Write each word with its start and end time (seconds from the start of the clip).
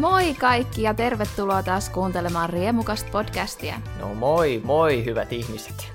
Moi 0.00 0.34
kaikki 0.34 0.82
ja 0.82 0.94
tervetuloa 0.94 1.62
taas 1.62 1.88
kuuntelemaan 1.90 2.50
Riemukasta 2.50 3.10
podcastia. 3.10 3.80
No 3.98 4.14
moi, 4.14 4.60
moi 4.64 5.04
hyvät 5.04 5.32
ihmiset. 5.32 5.92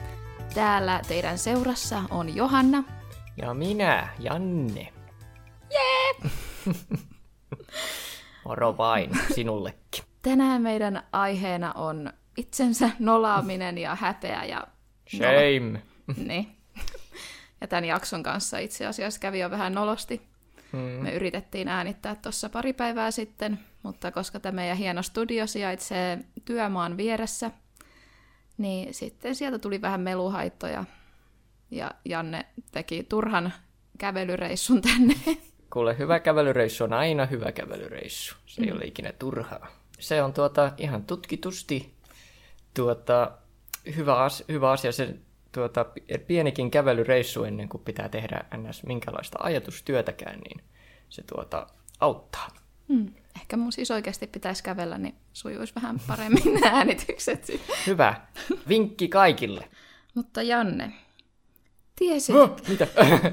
Täällä 0.54 1.02
teidän 1.08 1.38
seurassa 1.38 2.04
on 2.10 2.36
Johanna. 2.36 2.84
Ja 3.38 3.54
minä, 3.54 4.10
Janne. 4.20 4.94
Jee! 5.72 6.32
Moro 8.46 8.78
vain 8.78 9.10
sinullekin. 9.36 10.04
Tänään 10.22 10.62
meidän 10.62 11.04
aiheena 11.12 11.74
on 11.74 12.14
itsensä 12.38 12.90
nolaaminen 13.00 13.78
ja 13.78 13.96
häpeä 13.96 14.44
ja... 14.44 14.68
Shame. 15.16 15.82
Niin. 16.18 16.56
Ja 17.62 17.68
tämän 17.68 17.86
jakson 17.86 18.24
kanssa 18.24 18.58
itse 18.58 18.86
asiassa 18.86 19.20
kävi 19.20 19.40
jo 19.40 19.52
vähän 19.52 19.74
nolosti. 19.74 20.35
Hmm. 20.76 21.04
Me 21.04 21.12
yritettiin 21.12 21.68
äänittää 21.68 22.16
tuossa 22.16 22.50
pari 22.50 22.74
päivää 22.74 23.12
sitten, 23.12 23.60
mutta 23.84 24.12
koska 24.12 24.40
tämä 24.40 24.56
meidän 24.56 24.78
hieno 24.78 25.02
studio 25.02 25.48
sijaitsee 25.48 26.20
työmaan 26.46 26.98
vieressä, 26.98 27.52
niin 28.58 28.94
sitten 28.94 29.36
sieltä 29.36 29.60
tuli 29.60 29.82
vähän 29.82 30.02
meluhaittoja. 30.02 30.86
Ja 31.72 31.92
Janne 32.06 32.46
teki 32.72 33.04
turhan 33.04 33.54
kävelyreissun 33.98 34.82
tänne. 34.82 35.16
Kuule, 35.74 35.98
hyvä 35.98 36.20
kävelyreissu 36.20 36.84
on 36.84 36.94
aina 36.94 37.26
hyvä 37.26 37.52
kävelyreissu. 37.52 38.36
Se 38.46 38.62
ei 38.62 38.68
mm. 38.68 38.76
ole 38.76 38.86
ikinä 38.86 39.12
turhaa. 39.12 39.68
Se 40.00 40.24
on 40.24 40.34
tuota 40.34 40.72
ihan 40.78 41.04
tutkitusti 41.04 41.96
tuota, 42.74 43.32
hyvä, 43.96 44.24
as, 44.24 44.44
hyvä 44.50 44.72
asia. 44.72 44.92
Se 44.92 45.16
tuota, 45.56 45.86
pienikin 46.28 46.72
kävelyreissu 46.72 47.44
ennen 47.44 47.70
kuin 47.70 47.84
pitää 47.84 48.10
tehdä 48.10 48.46
ns. 48.58 48.84
minkälaista 48.84 49.38
ajatustyötäkään, 49.42 50.40
niin 50.40 50.64
se 51.10 51.24
tuota, 51.24 51.68
auttaa. 52.00 52.48
Hmm. 52.88 53.14
Ehkä 53.36 53.58
mun 53.58 53.72
siis 53.72 53.92
oikeasti 53.92 54.28
pitäisi 54.28 54.64
kävellä, 54.64 54.98
niin 54.98 55.16
sujuisi 55.34 55.76
vähän 55.76 56.00
paremmin 56.08 56.54
nämä 56.54 56.68
äänitykset. 56.78 57.48
Hyvä. 57.88 58.22
Vinkki 58.70 59.08
kaikille. 59.08 59.70
Mutta 60.16 60.42
Janne, 60.42 60.94
tiesit... 61.96 62.36
Oh, 62.36 62.56
mitä? 62.68 62.88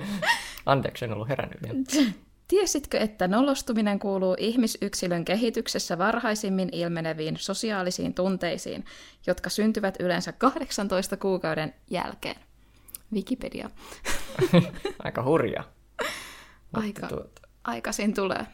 Anteeksi, 0.67 1.05
en 1.05 1.13
ollut 1.13 1.29
herännyt 1.29 1.63
vielä. 1.63 1.79
Tiesitkö, 2.53 2.99
että 2.99 3.29
nolostuminen 3.29 3.99
kuuluu 3.99 4.37
ihmisyksilön 4.39 5.25
kehityksessä 5.25 5.99
varhaisimmin 5.99 6.69
ilmeneviin 6.73 7.37
sosiaalisiin 7.37 8.15
tunteisiin, 8.15 8.85
jotka 9.27 9.51
syntyvät 9.51 9.97
yleensä 10.01 10.33
18 10.33 11.17
kuukauden 11.17 11.75
jälkeen? 11.91 12.37
Wikipedia. 13.13 13.71
Aika 15.05 15.23
hurja. 15.23 15.65
Aika, 16.73 17.07
tuota... 17.07 17.41
Aikaisin 17.65 18.15
tulee. 18.15 18.47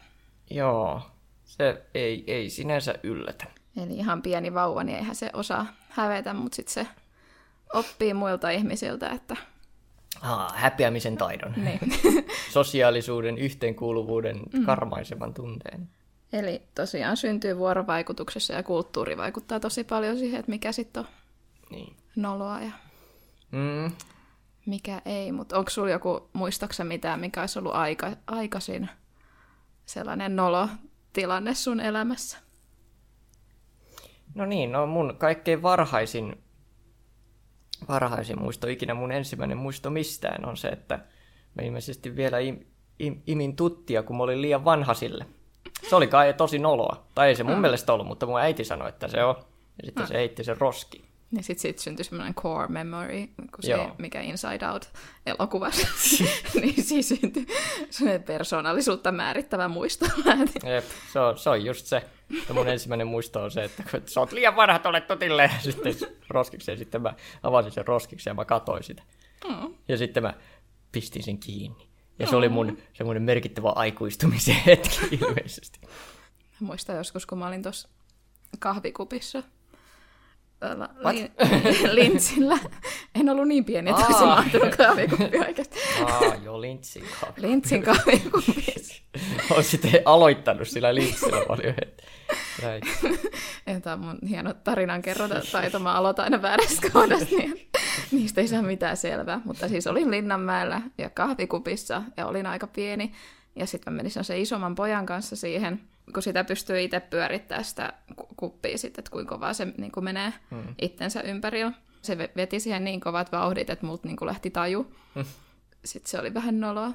Joo, 0.51 1.01
se 1.45 1.85
ei, 1.93 2.23
ei 2.27 2.49
sinänsä 2.49 2.95
yllätä. 3.03 3.45
Eli 3.77 3.93
ihan 3.93 4.21
pieni 4.21 4.53
vauva, 4.53 4.83
niin 4.83 4.97
eihän 4.97 5.15
se 5.15 5.29
osaa 5.33 5.73
hävetä, 5.89 6.33
mutta 6.33 6.55
sitten 6.55 6.73
se 6.73 6.87
oppii 7.73 8.13
muilta 8.13 8.49
ihmisiltä, 8.49 9.09
että 9.09 9.35
Ah, 10.21 10.53
häpeämisen 10.55 11.17
taidon. 11.17 11.53
niin. 11.57 11.79
Sosiaalisuuden, 12.51 13.37
yhteenkuuluvuuden, 13.37 14.39
mm. 14.53 14.65
karmaisevan 14.65 15.33
tunteen. 15.33 15.89
Eli 16.33 16.61
tosiaan 16.75 17.17
syntyy 17.17 17.57
vuorovaikutuksessa 17.57 18.53
ja 18.53 18.63
kulttuuri 18.63 19.17
vaikuttaa 19.17 19.59
tosi 19.59 19.83
paljon 19.83 20.17
siihen, 20.17 20.39
että 20.39 20.51
mikä 20.51 20.71
sitten 20.71 21.03
on 21.03 21.09
niin. 21.69 21.95
noloa 22.15 22.59
ja 22.61 22.71
mm. 23.51 23.91
mikä 24.65 25.01
ei. 25.05 25.31
Mutta 25.31 25.57
onko 25.57 25.69
sulla 25.69 25.89
joku, 25.89 26.29
muistaksa 26.33 26.83
mitään, 26.83 27.19
mikä 27.19 27.41
olisi 27.41 27.59
ollut 27.59 27.75
aika, 27.75 28.11
aikaisin 28.27 28.89
sellainen 29.85 30.35
nolotilanne 30.35 31.53
sun 31.53 31.79
elämässä? 31.79 32.37
No 34.35 34.45
niin, 34.45 34.71
no 34.71 34.87
mun 34.87 35.15
kaikkein 35.17 35.61
varhaisin 35.61 36.43
varhaisin 37.87 38.41
muisto 38.41 38.67
ikinä, 38.67 38.93
mun 38.93 39.11
ensimmäinen 39.11 39.57
muisto 39.57 39.89
mistään 39.89 40.45
on 40.45 40.57
se, 40.57 40.67
että 40.67 40.99
mä 41.55 41.63
ilmeisesti 41.63 42.15
vielä 42.15 42.39
im, 42.39 42.59
im, 42.99 43.21
imin 43.27 43.55
tuttia, 43.55 44.03
kun 44.03 44.17
mä 44.17 44.23
olin 44.23 44.41
liian 44.41 44.65
vanha 44.65 44.93
sille. 44.93 45.25
Se 45.89 45.95
oli 45.95 46.07
kai 46.07 46.33
tosi 46.33 46.59
noloa. 46.59 47.03
Tai 47.15 47.27
ei 47.27 47.35
se 47.35 47.43
mun 47.43 47.55
mm. 47.55 47.61
mielestä 47.61 47.93
ollut, 47.93 48.07
mutta 48.07 48.25
mun 48.25 48.39
äiti 48.39 48.63
sanoi, 48.63 48.89
että 48.89 49.07
se 49.07 49.23
on. 49.23 49.35
Ja 49.77 49.85
sitten 49.85 50.03
mm. 50.03 50.07
se 50.07 50.13
heitti 50.13 50.43
sen 50.43 50.57
roski. 50.57 51.08
Ja 51.31 51.43
sitten 51.43 51.61
sit 51.61 51.79
syntyi 51.79 52.05
semmoinen 52.05 52.33
core 52.33 52.67
memory, 52.67 53.27
kun 53.27 53.61
se, 53.61 53.71
Joo. 53.71 53.95
mikä 53.97 54.21
Inside 54.21 54.67
Out 54.67 54.89
elokuvassa, 55.25 55.87
niin 56.61 56.83
siis 56.83 57.09
syntyi 57.09 57.47
semmoinen 57.89 58.23
persoonallisuutta 58.23 59.11
määrittävä 59.11 59.67
muisto. 59.67 60.05
Jep, 60.73 60.85
se 61.13 61.19
on, 61.19 61.37
se 61.37 61.49
on 61.49 61.65
just 61.65 61.85
se. 61.85 62.03
Ja 62.47 62.53
mun 62.53 62.67
ensimmäinen 62.67 63.07
muisto 63.07 63.43
on 63.43 63.51
se, 63.51 63.63
että 63.63 63.83
kun 63.91 64.01
sä 64.05 64.19
oot 64.19 64.31
liian 64.31 64.55
vanha 64.55 64.79
tuolle 64.79 65.01
totille, 65.01 65.43
ja 65.43 65.59
sitten 65.59 65.95
roskiksi, 66.29 66.71
ja 66.71 66.77
sitten 66.77 67.01
mä 67.01 67.13
avasin 67.43 67.71
sen 67.71 67.87
roskiksi 67.87 68.29
ja 68.29 68.33
mä 68.33 68.45
katoin 68.45 68.83
sitä. 68.83 69.03
Mm. 69.49 69.73
Ja 69.87 69.97
sitten 69.97 70.23
mä 70.23 70.33
pistin 70.91 71.23
sen 71.23 71.37
kiinni. 71.37 71.89
Ja 72.19 72.25
se 72.25 72.31
mm. 72.31 72.37
oli 72.37 72.49
mun 72.49 72.77
semmoinen 72.93 73.23
merkittävä 73.23 73.69
aikuistumisen 73.69 74.55
hetki 74.65 74.99
ilmeisesti. 75.11 75.79
Mä 76.59 76.67
muistan 76.67 76.95
joskus, 76.95 77.25
kun 77.25 77.37
mä 77.37 77.47
olin 77.47 77.63
tuossa 77.63 77.89
kahvikupissa 78.59 79.43
li- 81.11 81.31
lintsillä. 82.01 82.57
En 83.15 83.29
ollut 83.29 83.47
niin 83.47 83.65
pieni, 83.65 83.89
että 83.89 84.05
olisin 84.05 84.27
mahtunut 84.27 84.75
kahvikuppi 84.75 85.39
oikeasti. 85.39 85.77
Aa, 86.03 86.35
joo, 86.43 86.61
lintsin 86.61 87.03
kahvikuppi. 87.03 87.41
Lintsin 87.41 87.83
kahvikuppi. 87.83 88.65
Olisit 89.55 89.81
aloittanut 90.05 90.67
sillä 90.67 90.95
lintsillä 90.95 91.45
paljon 91.47 91.73
heti. 91.75 92.03
Tämä 93.81 93.93
on 93.93 93.99
mun 93.99 94.19
hieno 94.29 94.53
tarinan 94.53 95.01
kerrota 95.01 95.41
taito. 95.51 95.79
Mä 95.79 95.93
aloitan 95.93 96.23
aina 96.23 96.41
väärästä 96.41 96.89
kohdasta, 96.93 97.35
niin 97.35 97.69
niistä 98.11 98.41
ei 98.41 98.47
saa 98.47 98.61
mitään 98.61 98.97
selvää. 98.97 99.41
Mutta 99.45 99.67
siis 99.69 99.87
olin 99.87 100.11
Linnanmäellä 100.11 100.81
ja 100.97 101.09
kahvikupissa 101.09 102.03
ja 102.17 102.27
olin 102.27 102.45
aika 102.45 102.67
pieni. 102.67 103.11
Ja 103.55 103.65
sitten 103.65 103.93
mä 103.93 103.97
menin 103.97 104.11
sen 104.23 104.37
isomman 104.37 104.75
pojan 104.75 105.05
kanssa 105.05 105.35
siihen 105.35 105.81
kun 106.13 106.23
sitä 106.23 106.43
pystyy 106.43 106.81
itse 106.81 106.99
pyörittämään 106.99 107.65
sitä 107.65 107.93
kuppia 108.37 108.77
sitten, 108.77 109.01
että 109.01 109.11
kuinka 109.11 109.35
kovaa 109.35 109.53
se 109.53 109.67
niin 109.77 109.91
kuin 109.91 110.03
menee 110.03 110.33
mm. 110.51 110.63
itsensä 110.81 111.21
ympärillä. 111.21 111.71
Se 112.01 112.17
veti 112.17 112.59
siihen 112.59 112.83
niin 112.83 112.99
kovat 112.99 113.31
vauhdit, 113.31 113.69
että 113.69 113.85
multa 113.85 114.07
niin 114.07 114.17
kuin 114.17 114.27
lähti 114.27 114.49
taju. 114.49 114.95
Mm. 115.15 115.25
Sitten 115.85 116.11
se 116.11 116.19
oli 116.19 116.33
vähän 116.33 116.59
noloa. 116.59 116.91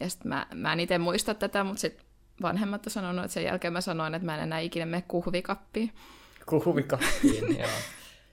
Ja 0.00 0.10
sitten 0.10 0.28
mä, 0.28 0.46
mä 0.54 0.72
en 0.72 0.80
itse 0.80 0.98
muista 0.98 1.34
tätä, 1.34 1.64
mutta 1.64 1.80
sitten 1.80 2.06
vanhemmat 2.42 2.86
on 2.86 2.92
sanonut, 2.92 3.24
että 3.24 3.34
sen 3.34 3.44
jälkeen 3.44 3.72
mä 3.72 3.80
sanoin, 3.80 4.14
että 4.14 4.26
mä 4.26 4.34
en 4.34 4.42
enää 4.42 4.58
ikinä 4.58 4.86
mene 4.86 5.04
kuhvikappiin. 5.08 5.92
Kuhvikappiin, 6.46 7.58
joo. 7.60 7.70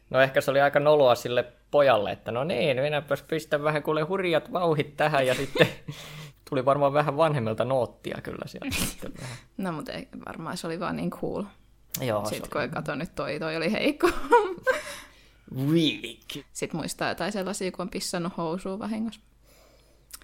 No 0.09 0.21
ehkä 0.21 0.41
se 0.41 0.51
oli 0.51 0.61
aika 0.61 0.79
noloa 0.79 1.15
sille 1.15 1.45
pojalle, 1.71 2.11
että 2.11 2.31
no 2.31 2.43
niin, 2.43 2.81
minäpäs 2.81 3.21
pistän 3.21 3.63
vähän 3.63 3.83
kuule 3.83 4.01
hurjat 4.01 4.53
vauhit 4.53 4.97
tähän 4.97 5.27
ja 5.27 5.35
sitten 5.35 5.67
tuli 6.49 6.65
varmaan 6.65 6.93
vähän 6.93 7.17
vanhemmilta 7.17 7.65
noottia 7.65 8.17
kyllä 8.23 8.47
sieltä. 8.47 9.09
No 9.57 9.71
mutta 9.71 9.91
ei, 9.91 10.07
varmaan 10.27 10.57
se 10.57 10.67
oli 10.67 10.79
vaan 10.79 10.95
niin 10.95 11.09
cool. 11.09 11.43
Joo, 12.01 12.25
Sitten 12.25 12.49
kun 12.49 12.69
kato 12.69 12.95
nyt 12.95 13.15
toi, 13.15 13.39
toi 13.39 13.55
oli 13.55 13.71
heikko. 13.71 14.09
Weak. 15.67 16.45
Sitten 16.53 16.79
muistaa 16.79 17.09
jotain 17.09 17.31
sellaisia, 17.31 17.71
kun 17.71 17.83
on 17.83 17.89
pissannut 17.89 18.37
housuun 18.37 18.79
vahingossa. 18.79 19.21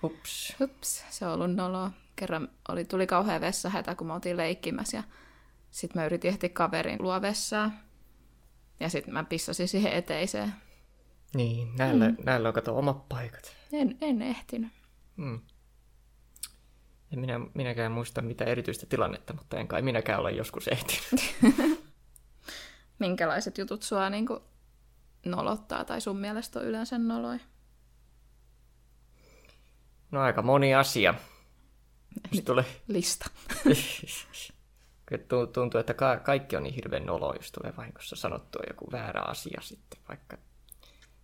Hups. 0.01 0.55
Hups, 0.59 1.03
se 1.09 1.25
on 1.25 1.33
ollut 1.33 1.55
noloa. 1.55 1.91
Kerran 2.15 2.49
oli, 2.69 2.85
tuli 2.85 3.07
kauhean 3.07 3.41
vessahätä, 3.41 3.95
kun 3.95 4.07
me 4.07 4.13
oltiin 4.13 4.38
leikkimässä 4.38 4.97
ja 4.97 5.03
sitten 5.71 6.01
mä 6.01 6.05
yritin 6.05 6.29
ehtiä 6.29 6.49
kaverin 6.49 7.01
luo 7.01 7.21
vessaa. 7.21 7.71
Ja 8.79 8.89
sitten 8.89 9.13
mä 9.13 9.23
pissasin 9.23 9.67
siihen 9.67 9.93
eteiseen. 9.93 10.53
Niin, 11.33 11.75
näillä, 11.75 12.09
mm. 12.09 12.17
näillä 12.23 12.47
on 12.47 12.53
kato 12.53 12.77
omat 12.77 13.09
paikat. 13.09 13.55
En, 13.73 13.97
en 14.01 14.21
ehtinyt. 14.21 14.71
Mm. 15.17 15.39
En 17.13 17.19
minä, 17.19 17.40
minäkään 17.54 17.92
muista 17.92 18.22
mitä 18.22 18.46
erityistä 18.46 18.86
tilannetta, 18.86 19.34
mutta 19.34 19.58
en 19.58 19.68
kai 19.68 19.81
minäkään 19.81 20.19
ole 20.19 20.31
joskus 20.31 20.68
ehtinyt. 20.68 21.36
Minkälaiset 23.00 23.58
jutut 23.58 23.84
sua 23.84 24.10
niin 24.10 24.25
kuin, 24.25 24.40
nolottaa 25.25 25.86
tai 25.86 26.02
sun 26.02 26.18
mielestä 26.18 26.60
on 26.60 26.66
yleensä 26.66 26.98
noloi? 26.98 27.40
No 30.12 30.22
aika 30.22 30.42
moni 30.42 30.75
asia. 30.75 31.13
Nyt 32.34 32.46
tulee... 32.46 32.66
Lista. 32.88 33.30
Tuntuu, 35.54 35.80
että 35.80 35.94
ka- 35.94 36.19
kaikki 36.19 36.56
on 36.56 36.63
niin 36.63 36.75
hirveän 36.75 37.06
noloa, 37.06 37.36
jos 37.36 37.52
tulee 37.52 37.74
vahingossa 37.78 38.16
sanottua 38.16 38.62
joku 38.68 38.92
väärä 38.92 39.22
asia 39.22 39.62
sitten 39.62 40.00
vaikka. 40.10 40.38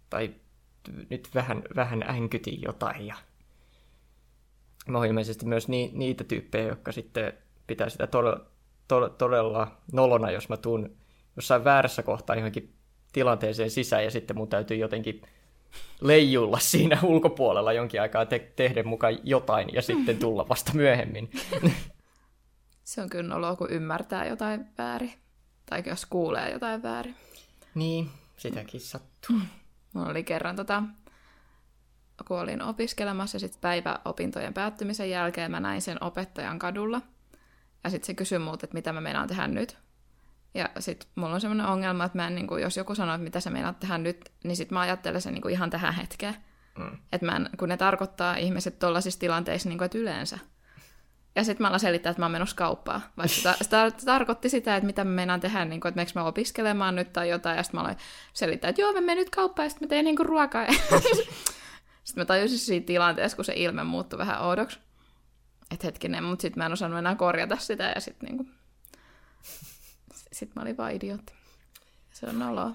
Tai 0.10 0.36
nyt 1.10 1.30
vähän, 1.36 1.63
vähän 1.75 2.04
änkytin 2.10 2.62
jotain 2.62 3.07
ja 3.07 3.16
mä 4.92 4.98
oon 4.98 5.07
ilmeisesti 5.07 5.45
myös 5.45 5.68
ni, 5.68 5.92
niitä 5.94 6.24
tyyppejä, 6.24 6.68
jotka 6.68 6.92
sitten 6.92 7.34
pitää 7.68 7.89
sitä 7.89 8.07
todella, 8.07 8.45
to, 8.88 9.10
todella 9.10 9.78
nolona, 9.94 10.31
jos 10.31 10.50
mä 10.50 10.57
tuun 10.57 10.95
jossain 11.36 11.63
väärässä 11.63 12.04
kohtaa 12.04 12.36
johonkin 12.36 12.74
tilanteeseen 13.13 13.72
sisään 13.72 14.04
ja 14.04 14.12
sitten 14.12 14.38
mun 14.38 14.48
täytyy 14.48 14.78
jotenkin 14.78 15.22
leijulla 16.01 16.60
siinä 16.60 17.00
ulkopuolella 17.04 17.74
jonkin 17.74 18.01
aikaa 18.01 18.25
te- 18.25 18.51
tehdä 18.56 18.84
mukaan 18.84 19.18
jotain 19.24 19.69
ja 19.74 19.81
sitten 19.81 20.18
tulla 20.18 20.50
vasta 20.50 20.72
myöhemmin. 20.74 21.31
Se 22.84 23.01
on 23.01 23.10
kyllä 23.10 23.30
noloa, 23.30 23.56
kun 23.56 23.72
ymmärtää 23.72 24.25
jotain 24.25 24.66
väärin. 24.78 25.13
Tai 25.69 25.84
jos 25.86 26.06
kuulee 26.06 26.51
jotain 26.51 26.84
väärin. 26.84 27.16
Niin, 27.75 28.10
sitäkin 28.38 28.81
sattuu. 28.81 29.36
Mulla 29.94 30.10
oli 30.10 30.24
kerran 30.24 30.56
tota, 30.56 30.84
kun 32.25 32.39
olin 32.39 32.61
opiskelemassa 32.61 33.35
ja 33.35 33.39
sitten 33.39 33.61
päiväopintojen 33.61 34.53
päättymisen 34.53 35.09
jälkeen 35.09 35.51
mä 35.51 35.59
näin 35.59 35.81
sen 35.81 36.03
opettajan 36.03 36.59
kadulla. 36.59 37.01
Ja 37.83 37.89
sitten 37.89 38.07
se 38.07 38.13
kysyi 38.13 38.39
multa, 38.39 38.65
että 38.65 38.73
mitä 38.73 38.93
mä 38.93 39.01
meinaan 39.01 39.27
tehdä 39.27 39.47
nyt. 39.47 39.77
Ja 40.53 40.69
sitten 40.79 41.09
mulla 41.15 41.33
on 41.33 41.41
semmoinen 41.41 41.65
ongelma, 41.65 42.05
että 42.05 42.17
mä 42.17 42.27
en, 42.27 42.35
niin 42.35 42.47
kuin, 42.47 42.61
jos 42.61 42.77
joku 42.77 42.95
sanoo, 42.95 43.15
että 43.15 43.23
mitä 43.23 43.39
sä 43.39 43.49
meinaat 43.49 43.79
tehdä 43.79 43.97
nyt, 43.97 44.31
niin 44.43 44.55
sitten 44.55 44.75
mä 44.75 44.79
ajattelen 44.79 45.21
sen 45.21 45.33
niin 45.33 45.41
kuin 45.41 45.51
ihan 45.53 45.69
tähän 45.69 45.93
hetkeen. 45.93 46.35
Mm. 46.77 46.97
Että 47.13 47.25
mä 47.25 47.35
en, 47.35 47.49
kun 47.59 47.69
ne 47.69 47.77
tarkoittaa 47.77 48.35
ihmiset 48.35 48.79
tuollaisissa 48.79 49.19
tilanteissa, 49.19 49.69
niin 49.69 49.77
kuin, 49.77 49.85
että 49.85 49.97
yleensä. 49.97 50.39
Ja 51.35 51.43
sitten 51.43 51.63
mä 51.63 51.67
alan 51.67 51.79
selittää, 51.79 52.09
että 52.09 52.21
mä 52.21 52.25
oon 52.25 52.31
menossa 52.31 52.55
kauppaan. 52.55 53.01
Vaikka 53.17 53.35
se, 53.35 53.49
tar- 53.49 54.05
tarkoitti 54.05 54.49
sitä, 54.49 54.75
että 54.75 54.85
mitä 54.85 55.03
mä 55.03 55.11
meinaan 55.11 55.39
tehdä, 55.39 55.65
niin 55.65 55.81
kuin, 55.81 55.89
että 55.89 55.97
meneekö 55.97 56.19
mä 56.19 56.25
opiskelemaan 56.25 56.95
nyt 56.95 57.13
tai 57.13 57.29
jotain. 57.29 57.57
Ja 57.57 57.63
sitten 57.63 57.77
mä 57.77 57.81
aloin 57.81 57.97
selittää, 58.33 58.69
että 58.69 58.81
joo, 58.81 58.93
mä 58.93 59.01
menen 59.01 59.17
nyt 59.17 59.29
kauppaan 59.29 59.65
ja 59.65 59.69
sitten 59.69 59.85
mä 59.85 59.89
teen 59.89 60.05
niin 60.05 60.15
kuin 60.15 60.27
ruokaa. 60.27 60.65
sitten 62.07 62.21
mä 62.21 62.25
tajusin 62.25 62.59
siinä 62.59 62.86
tilanteessa, 62.86 63.36
kun 63.36 63.45
se 63.45 63.54
ilme 63.56 63.83
muuttui 63.83 64.19
vähän 64.19 64.42
oudoksi. 64.42 64.80
Että 65.71 65.88
hetkinen, 65.88 66.24
mutta 66.24 66.42
sitten 66.42 66.62
mä 66.62 66.65
en 66.65 66.74
osannut 66.74 67.00
enää 67.00 67.15
korjata 67.15 67.57
sitä 67.57 67.92
ja 67.95 68.01
sitten 68.01 68.27
niin 68.27 68.38
kuin... 68.38 68.51
Sitten 70.31 70.51
mä 70.56 70.62
olin 70.62 70.77
vaan 70.77 70.92
idiootti. 70.92 71.33
Se 72.12 72.25
on 72.30 72.39
noloa. 72.39 72.71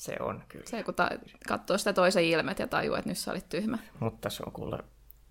Se 0.00 0.16
on 0.20 0.42
kyllä. 0.48 0.66
Se, 0.66 0.82
kun 0.82 0.94
ta- 0.94 1.10
katsoo 1.48 1.78
sitä 1.78 1.92
toisen 1.92 2.24
ilmet 2.24 2.58
ja 2.58 2.66
tajuu, 2.66 2.94
että 2.94 3.08
nyt 3.08 3.18
sä 3.18 3.30
olit 3.30 3.48
tyhmä. 3.48 3.78
Mutta 4.00 4.30
se 4.30 4.42
on 4.46 4.52
kuule 4.52 4.78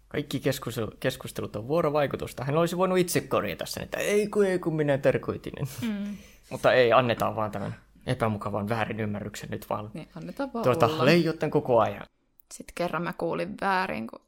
kaikki 0.08 0.40
keskustelut, 0.40 0.96
keskustelut 1.00 1.56
on 1.56 1.68
vuorovaikutusta. 1.68 2.44
Hän 2.44 2.58
olisi 2.58 2.78
voinut 2.78 2.98
itse 2.98 3.22
korjata 3.22 3.66
sen, 3.66 3.84
että 3.84 3.98
ei 3.98 4.28
kun 4.28 4.46
ei 4.46 4.60
kun 4.60 4.76
minä 4.76 4.98
tarkoitin. 4.98 5.54
Mm. 5.82 6.18
Mutta 6.50 6.74
ei, 6.74 6.94
annetaan 6.94 7.36
vaan 7.36 7.52
tämän 7.52 7.76
epämukavan 8.08 8.70
väärin 8.70 9.00
ymmärryksen 9.00 9.50
nyt 9.50 9.70
vaan. 9.70 9.92
Niin, 9.94 10.10
annetaan 10.16 10.54
vaan 10.54 10.64
tuota, 10.64 11.06
leijotten 11.06 11.52
koko 11.52 11.80
ajan. 11.80 12.06
Sitten 12.54 12.76
kerran 12.76 13.04
mä 13.04 13.14
kuulin 13.14 13.56
väärin, 13.62 14.08
kun 14.08 14.22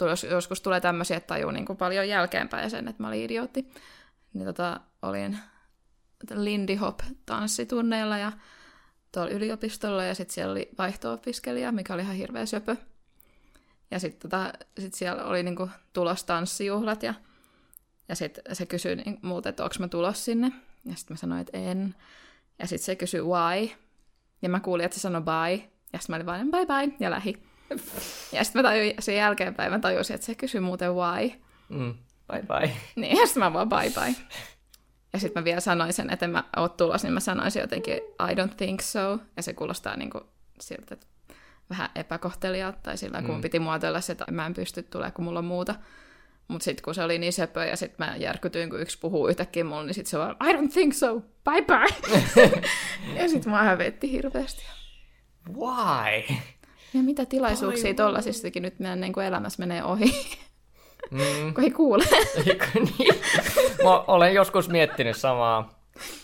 jos, 0.00 0.24
joskus 0.24 0.60
tulee 0.60 0.80
tämmöisiä, 0.80 1.16
että 1.16 1.26
tajuu 1.26 1.50
niin 1.50 1.66
kuin 1.66 1.76
paljon 1.76 2.08
jälkeenpäin 2.08 2.70
sen, 2.70 2.88
että 2.88 3.02
mä 3.02 3.08
olin 3.08 3.22
idiootti. 3.22 3.72
Niin 4.32 4.46
tota, 4.46 4.80
olin 5.02 5.38
Lindy 6.34 6.74
Hop-tanssitunneilla 6.74 8.18
ja 8.18 8.32
tuolla 9.12 9.30
yliopistolla 9.30 10.04
ja 10.04 10.14
sitten 10.14 10.34
siellä 10.34 10.52
oli 10.52 10.68
vaihto-opiskelija, 10.78 11.72
mikä 11.72 11.94
oli 11.94 12.02
ihan 12.02 12.16
hirveä 12.16 12.46
söpö. 12.46 12.76
Ja 13.90 13.98
sitten 13.98 14.30
tota, 14.30 14.52
sit 14.78 14.94
siellä 14.94 15.24
oli 15.24 15.42
niinku 15.42 15.70
tulos 15.92 16.24
tanssijuhlat 16.24 17.02
ja, 17.02 17.14
ja 18.08 18.16
sitten 18.16 18.56
se 18.56 18.66
kysyi 18.66 18.96
niin, 18.96 19.18
multa, 19.22 19.48
että 19.48 19.64
onko 19.64 19.74
mä 19.78 19.88
tulos 19.88 20.24
sinne. 20.24 20.52
Ja 20.84 20.94
sitten 20.96 21.14
mä 21.14 21.18
sanoin, 21.18 21.40
että 21.40 21.58
en. 21.58 21.94
Ja 22.58 22.66
sitten 22.66 22.84
se 22.84 22.96
kysyi 22.96 23.20
why. 23.20 23.70
Ja 24.42 24.48
mä 24.48 24.60
kuulin, 24.60 24.84
että 24.84 24.94
se 24.94 25.00
sanoi 25.00 25.22
bye. 25.22 25.70
Ja 25.92 25.98
sitten 25.98 26.12
mä 26.12 26.16
olin 26.16 26.26
vain 26.26 26.50
bye 26.50 26.66
bye 26.66 26.96
ja 27.00 27.10
lähi. 27.10 27.42
Ja 28.32 28.44
sitten 28.44 28.62
mä 28.62 28.68
tajuin, 28.68 28.94
sen 28.98 29.16
jälkeenpäin 29.16 29.72
mä 29.72 29.78
tajusin, 29.78 30.14
että 30.14 30.26
se 30.26 30.34
kysyi 30.34 30.60
muuten 30.60 30.94
why. 30.94 31.30
Mm, 31.68 31.94
bye 32.32 32.42
bye. 32.42 32.76
Niin, 32.96 33.16
ja 33.16 33.26
sitten 33.26 33.42
mä 33.42 33.52
vaan 33.52 33.68
bye 33.68 33.90
bye. 33.90 34.14
Ja 35.12 35.18
sitten 35.18 35.40
mä 35.40 35.44
vielä 35.44 35.60
sanoin 35.60 35.92
sen, 35.92 36.10
että 36.10 36.24
en 36.24 36.30
mä 36.30 36.44
oo 36.56 36.68
tulos, 36.68 37.02
niin 37.02 37.12
mä 37.12 37.20
sanoisin 37.20 37.60
jotenkin 37.60 37.96
I 37.96 38.34
don't 38.34 38.54
think 38.56 38.80
so. 38.80 39.18
Ja 39.36 39.42
se 39.42 39.52
kuulostaa 39.52 39.96
niin 39.96 40.10
kuin 40.10 40.24
siltä, 40.60 40.94
että 40.94 41.06
vähän 41.70 41.90
epäkohteliaat, 41.94 42.82
tai 42.82 42.96
sillä 42.96 43.22
kun 43.22 43.34
mm. 43.34 43.40
piti 43.40 43.58
muotoilla 43.58 44.00
se, 44.00 44.12
että 44.12 44.32
mä 44.32 44.46
en 44.46 44.54
pysty 44.54 44.82
tulemaan, 44.82 45.12
kun 45.12 45.24
mulla 45.24 45.38
on 45.38 45.44
muuta. 45.44 45.74
Mutta 46.48 46.64
sitten 46.64 46.82
kun 46.84 46.94
se 46.94 47.02
oli 47.02 47.18
niin 47.18 47.32
söpö 47.32 47.64
ja 47.64 47.76
sitten 47.76 48.06
mä 48.06 48.16
järkytyin, 48.16 48.70
kun 48.70 48.80
yksi 48.80 48.98
puhuu 48.98 49.28
yhtäkkiä 49.28 49.64
mulle, 49.64 49.84
niin 49.84 49.94
sitten 49.94 50.10
se 50.10 50.18
vaan, 50.18 50.36
I 50.44 50.52
don't 50.52 50.72
think 50.72 50.94
so, 50.94 51.20
bye 51.44 51.62
bye. 51.62 52.20
ja 53.22 53.28
sitten 53.28 53.52
mä 53.52 53.62
hävetti 53.62 54.12
hirveästi. 54.12 54.62
Why? 55.52 56.36
Ja 56.94 57.02
mitä 57.02 57.26
tilaisuuksia 57.26 57.94
tollaisistakin 57.94 58.62
nyt 58.62 58.78
meidän 58.78 59.00
niin 59.00 59.20
elämässä 59.26 59.58
menee 59.58 59.84
ohi. 59.84 60.36
Mm. 61.10 61.20
kun 61.54 61.64
ei 61.64 61.70
kuule. 61.70 62.04
niin. 62.98 63.14
Mä 63.84 64.00
olen 64.00 64.34
joskus 64.34 64.68
miettinyt 64.68 65.16
samaa. 65.16 65.80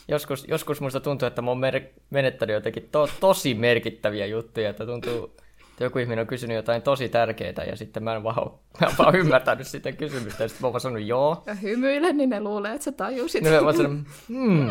Joskus, 0.09 0.45
joskus 0.49 0.81
musta 0.81 1.01
tuntuu, 1.01 1.27
että 1.27 1.43
mä 1.43 1.51
oon 1.51 1.59
mer- 1.59 1.89
menettänyt 2.11 2.55
jotenkin 2.55 2.89
to- 2.93 3.09
tosi 3.21 3.55
merkittäviä 3.55 4.27
juttuja, 4.27 4.71
että 4.71 4.87
tuntuu, 4.87 5.37
että 5.71 5.85
joku 5.85 5.99
ihminen 5.99 6.23
on 6.23 6.27
kysynyt 6.27 6.57
jotain 6.57 6.83
tosi 6.83 7.09
tärkeää 7.09 7.65
ja 7.69 7.77
sitten 7.77 8.03
mä 8.05 8.17
en 8.17 8.23
vaan, 8.23 8.51
mä 8.81 8.87
en 8.87 8.95
vaan 8.99 9.17
ymmärtänyt 9.17 9.67
sitä 9.67 9.93
kysymystä 9.93 10.45
ja 10.45 10.49
sitten 10.49 10.63
mä 10.63 10.67
oon 10.67 10.73
vaan 10.73 10.81
sanonut 10.81 11.07
joo. 11.09 11.43
Ja 11.47 11.55
hymyile, 11.55 12.13
niin 12.13 12.31
ne 12.31 12.41
luulee, 12.41 12.73
että 12.73 12.85
sä 12.85 12.93
tajusit. 12.93 13.43
Niin 13.43 13.55
mä 13.55 13.63
vaan 13.65 13.77
sanon, 13.77 14.07
hmm, 14.29 14.71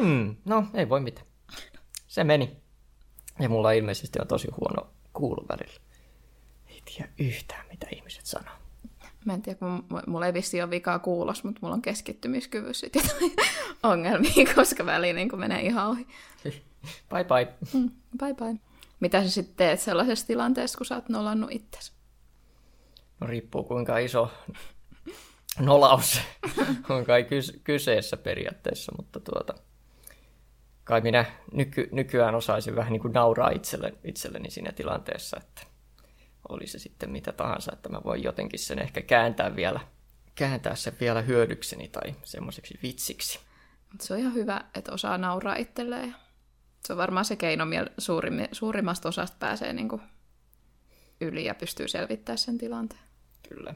hmm, 0.00 0.36
no 0.44 0.66
ei 0.74 0.88
voi 0.88 1.00
mitään. 1.00 1.26
Se 2.06 2.24
meni. 2.24 2.65
Ja 3.38 3.48
mulla 3.48 3.72
ilmeisesti 3.72 4.18
on 4.20 4.26
tosi 4.26 4.48
huono 4.60 4.90
kuulu 5.12 5.46
välillä. 5.48 5.80
Ei 6.68 6.82
tiedä 6.84 7.10
yhtään, 7.18 7.66
mitä 7.70 7.86
ihmiset 7.92 8.26
sanoo. 8.26 8.54
Mä 9.24 9.34
en 9.34 9.42
tiedä, 9.42 9.58
kun 9.58 9.84
mulla 10.06 10.26
ei 10.26 10.34
vissi 10.34 10.62
ole 10.62 10.70
vikaa 10.70 10.98
kuulos, 10.98 11.44
mutta 11.44 11.58
mulla 11.62 11.74
on 11.74 11.82
keskittymiskyvyssä 11.82 12.86
jotain 12.86 13.32
ongelmia, 13.92 14.54
koska 14.54 14.86
väliin 14.86 15.16
niin 15.16 15.38
menee 15.38 15.60
ihan 15.60 15.88
ohi. 15.88 16.06
Bye 17.10 17.24
bye. 17.24 17.54
Mm, 17.74 17.90
bye 18.18 18.34
bye. 18.34 18.60
Mitä 19.00 19.22
sä 19.22 19.30
sitten 19.30 19.56
teet 19.56 19.80
sellaisessa 19.80 20.26
tilanteessa, 20.26 20.78
kun 20.78 20.86
sä 20.86 20.94
oot 20.94 21.08
nolannut 21.08 21.52
itsesi? 21.52 21.92
No 23.20 23.26
riippuu 23.26 23.64
kuinka 23.64 23.98
iso 23.98 24.30
nolaus 25.58 26.20
on 26.88 27.04
kai 27.04 27.26
kyseessä 27.64 28.16
periaatteessa, 28.16 28.92
mutta 28.96 29.20
tuota, 29.20 29.54
kai 30.86 31.00
minä 31.00 31.24
nyky, 31.52 31.88
nykyään 31.92 32.34
osaisin 32.34 32.76
vähän 32.76 32.92
niin 32.92 33.02
kuin 33.02 33.12
nauraa 33.12 33.50
itselleni, 33.50 33.98
itselleni 34.04 34.50
siinä 34.50 34.72
tilanteessa, 34.72 35.36
että 35.40 35.62
oli 36.48 36.66
se 36.66 36.78
sitten 36.78 37.10
mitä 37.10 37.32
tahansa, 37.32 37.72
että 37.72 37.88
mä 37.88 38.00
voin 38.04 38.22
jotenkin 38.22 38.58
sen 38.58 38.78
ehkä 38.78 39.02
kääntää 39.02 39.56
vielä, 39.56 39.80
kääntää 40.34 40.74
sen 40.74 40.96
vielä 41.00 41.22
hyödykseni 41.22 41.88
tai 41.88 42.14
semmoiseksi 42.24 42.78
vitsiksi. 42.82 43.40
Se 44.00 44.14
on 44.14 44.20
ihan 44.20 44.34
hyvä, 44.34 44.64
että 44.74 44.92
osaa 44.92 45.18
nauraa 45.18 45.56
itselleen. 45.56 46.14
Se 46.84 46.92
on 46.92 46.96
varmaan 46.96 47.24
se 47.24 47.36
keino, 47.36 47.64
millä 47.64 47.90
suurim, 47.98 48.34
suurimmasta 48.52 49.08
osasta 49.08 49.36
pääsee 49.40 49.72
niin 49.72 49.88
kuin 49.88 50.02
yli 51.20 51.44
ja 51.44 51.54
pystyy 51.54 51.88
selvittämään 51.88 52.38
sen 52.38 52.58
tilanteen. 52.58 53.00
Kyllä. 53.48 53.74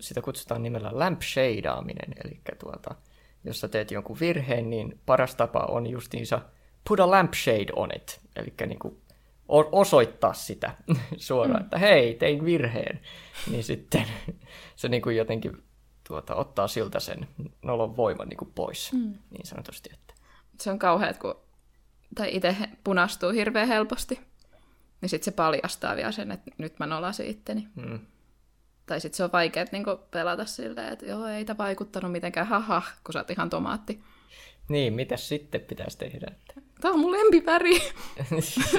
Sitä 0.00 0.22
kutsutaan 0.22 0.62
nimellä 0.62 0.90
lampshadeaaminen, 0.92 2.14
eli 2.24 2.40
tuota, 2.58 2.94
jos 3.44 3.60
sä 3.60 3.68
teet 3.68 3.90
jonkun 3.90 4.20
virheen, 4.20 4.70
niin 4.70 5.00
paras 5.06 5.34
tapa 5.34 5.58
on 5.58 5.86
justiinsa 5.86 6.40
put 6.88 7.00
a 7.00 7.10
lampshade 7.10 7.66
on 7.76 7.90
it, 7.96 8.20
eli 8.36 8.52
niin 8.66 8.78
kuin 8.78 9.02
osoittaa 9.72 10.32
sitä 10.32 10.74
suoraan, 11.16 11.60
mm. 11.60 11.64
että 11.64 11.78
hei, 11.78 12.14
tein 12.14 12.44
virheen, 12.44 13.00
niin 13.50 13.64
sitten 13.64 14.06
se 14.76 14.88
niin 14.88 15.02
kuin 15.02 15.16
jotenkin 15.16 15.62
tuota, 16.08 16.34
ottaa 16.34 16.68
siltä 16.68 17.00
sen 17.00 17.28
nolon 17.62 17.96
voiman 17.96 18.28
niin 18.28 18.36
kuin 18.36 18.52
pois, 18.54 18.92
mm. 18.92 19.14
niin 19.30 19.46
sanotusti. 19.46 19.90
Että. 19.92 20.14
Se 20.60 20.70
on 20.70 20.78
kauheat, 20.78 21.18
kun 21.18 21.36
tai 22.14 22.36
itse 22.36 22.56
punastuu 22.84 23.30
hirveän 23.30 23.68
helposti, 23.68 24.20
niin 25.00 25.08
sitten 25.08 25.24
se 25.24 25.36
paljastaa 25.36 25.96
vielä 25.96 26.12
sen, 26.12 26.32
että 26.32 26.50
nyt 26.58 26.78
mä 26.78 26.86
nolasin 26.86 27.26
itteni. 27.26 27.68
Mm. 27.74 27.98
Tai 28.86 29.00
sitten 29.00 29.16
se 29.16 29.24
on 29.24 29.32
vaikea 29.32 29.64
niin 29.72 29.84
pelata 30.10 30.44
silleen, 30.44 30.92
että 30.92 31.06
joo, 31.06 31.26
ei 31.26 31.44
tämä 31.44 31.58
vaikuttanut 31.58 32.12
mitenkään, 32.12 32.46
haha, 32.46 32.82
kun 33.04 33.12
sä 33.12 33.18
oot 33.18 33.30
ihan 33.30 33.50
tomaatti. 33.50 34.02
Niin, 34.68 34.92
mitä 34.92 35.16
sitten 35.16 35.60
pitäisi 35.60 35.98
tehdä? 35.98 36.26
Tämä 36.82 36.94
on 36.94 37.00
mun 37.00 37.12
lempiväri. 37.12 37.80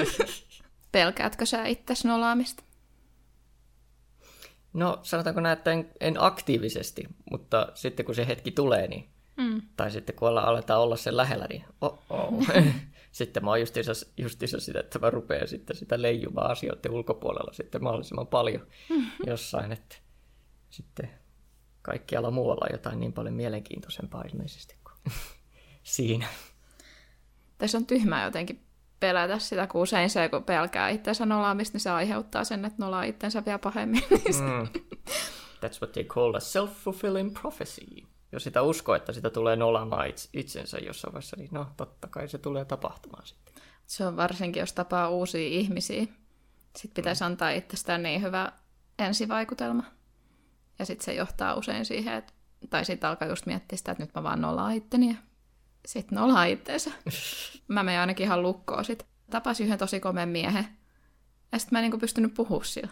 Pelkäätkö 0.92 1.46
sä 1.46 1.66
itses 1.66 2.04
nolaamista? 2.04 2.62
No 4.72 4.98
sanotaanko 5.02 5.40
näin, 5.40 5.58
että 5.58 5.72
en, 5.72 5.90
en 6.00 6.14
aktiivisesti, 6.18 7.04
mutta 7.30 7.68
sitten 7.74 8.06
kun 8.06 8.14
se 8.14 8.26
hetki 8.26 8.50
tulee, 8.50 8.88
niin, 8.88 9.08
mm. 9.36 9.62
tai 9.76 9.90
sitten 9.90 10.16
kun 10.16 10.28
aletaan 10.28 10.80
olla 10.80 10.96
sen 10.96 11.16
lähellä, 11.16 11.46
niin 11.48 11.64
oh, 11.80 12.02
oh. 12.10 12.46
sitten 13.12 13.44
mä 13.44 13.50
oon 13.50 13.60
justiinsa, 13.60 13.92
justiinsa 14.16 14.60
sitä, 14.60 14.80
että 14.80 14.98
mä 14.98 15.10
rupean 15.10 15.48
sitten 15.48 15.76
sitä 15.76 16.02
leijumaan 16.02 16.50
asioiden 16.50 16.92
ulkopuolella 16.92 17.52
sitten 17.52 17.82
mahdollisimman 17.82 18.26
paljon 18.26 18.66
mm-hmm. 18.90 19.10
jossain, 19.26 19.72
että 19.72 19.96
sitten 20.70 21.10
kaikkialla 21.82 22.30
muualla 22.30 22.66
on 22.70 22.74
jotain 22.74 23.00
niin 23.00 23.12
paljon 23.12 23.34
mielenkiintoisempaa 23.34 24.24
ilmeisesti 24.32 24.76
kuin 24.84 25.14
siinä. 25.82 26.26
Tässä 27.58 27.78
on 27.78 27.86
tyhmää 27.86 28.24
jotenkin 28.24 28.64
pelätä 29.00 29.38
sitä, 29.38 29.66
kun 29.66 29.80
usein 29.80 30.10
se, 30.10 30.28
kun 30.28 30.44
pelkää 30.44 30.88
itsensä 30.88 31.26
nolaamista, 31.26 31.74
niin 31.74 31.80
se 31.80 31.90
aiheuttaa 31.90 32.44
sen, 32.44 32.64
että 32.64 32.82
nolaa 32.82 33.02
itsensä 33.02 33.44
vielä 33.44 33.58
pahemmin. 33.58 34.02
mm. 34.10 34.80
That's 35.60 35.80
what 35.80 35.92
they 35.92 36.04
call 36.04 36.34
a 36.34 36.38
self-fulfilling 36.38 37.40
prophecy. 37.40 38.06
Jos 38.32 38.44
sitä 38.44 38.62
uskoo, 38.62 38.94
että 38.94 39.12
sitä 39.12 39.30
tulee 39.30 39.56
nolaamaan 39.56 40.06
itsensä 40.32 40.78
jossain 40.78 41.12
vaiheessa, 41.12 41.36
niin 41.36 41.48
no 41.52 41.66
totta 41.76 42.08
kai 42.08 42.28
se 42.28 42.38
tulee 42.38 42.64
tapahtumaan 42.64 43.26
sitten. 43.26 43.54
Se 43.86 44.06
on 44.06 44.16
varsinkin, 44.16 44.60
jos 44.60 44.72
tapaa 44.72 45.08
uusia 45.08 45.48
ihmisiä. 45.48 46.06
Sitten 46.76 46.94
pitäisi 46.94 47.22
mm. 47.22 47.26
antaa 47.26 47.50
itsestään 47.50 48.02
niin 48.02 48.22
hyvä 48.22 48.52
ensivaikutelma. 48.98 49.84
Ja 50.78 50.86
sitten 50.86 51.04
se 51.04 51.14
johtaa 51.14 51.54
usein 51.54 51.84
siihen, 51.84 52.14
että 52.14 52.32
tai 52.70 52.84
sitten 52.84 53.10
alkaa 53.10 53.28
just 53.28 53.46
miettiä 53.46 53.78
sitä, 53.78 53.92
että 53.92 54.02
nyt 54.04 54.14
mä 54.14 54.22
vaan 54.22 54.40
nolaan 54.40 54.74
itteni 54.74 55.08
ja 55.08 55.14
sitten 55.86 56.18
nolaa 56.18 56.44
itteensä. 56.44 56.90
mä 57.68 57.82
menen 57.82 58.00
ainakin 58.00 58.24
ihan 58.24 58.42
lukkoon 58.42 58.84
sit. 58.84 59.06
Tapasin 59.30 59.66
yhden 59.66 59.78
tosi 59.78 60.00
komeen 60.00 60.28
miehen, 60.28 60.66
ja 61.52 61.58
sitten 61.58 61.76
mä 61.76 61.78
en 61.78 61.82
niinku 61.82 61.98
pystynyt 61.98 62.34
puhua 62.34 62.64
sillä. 62.64 62.88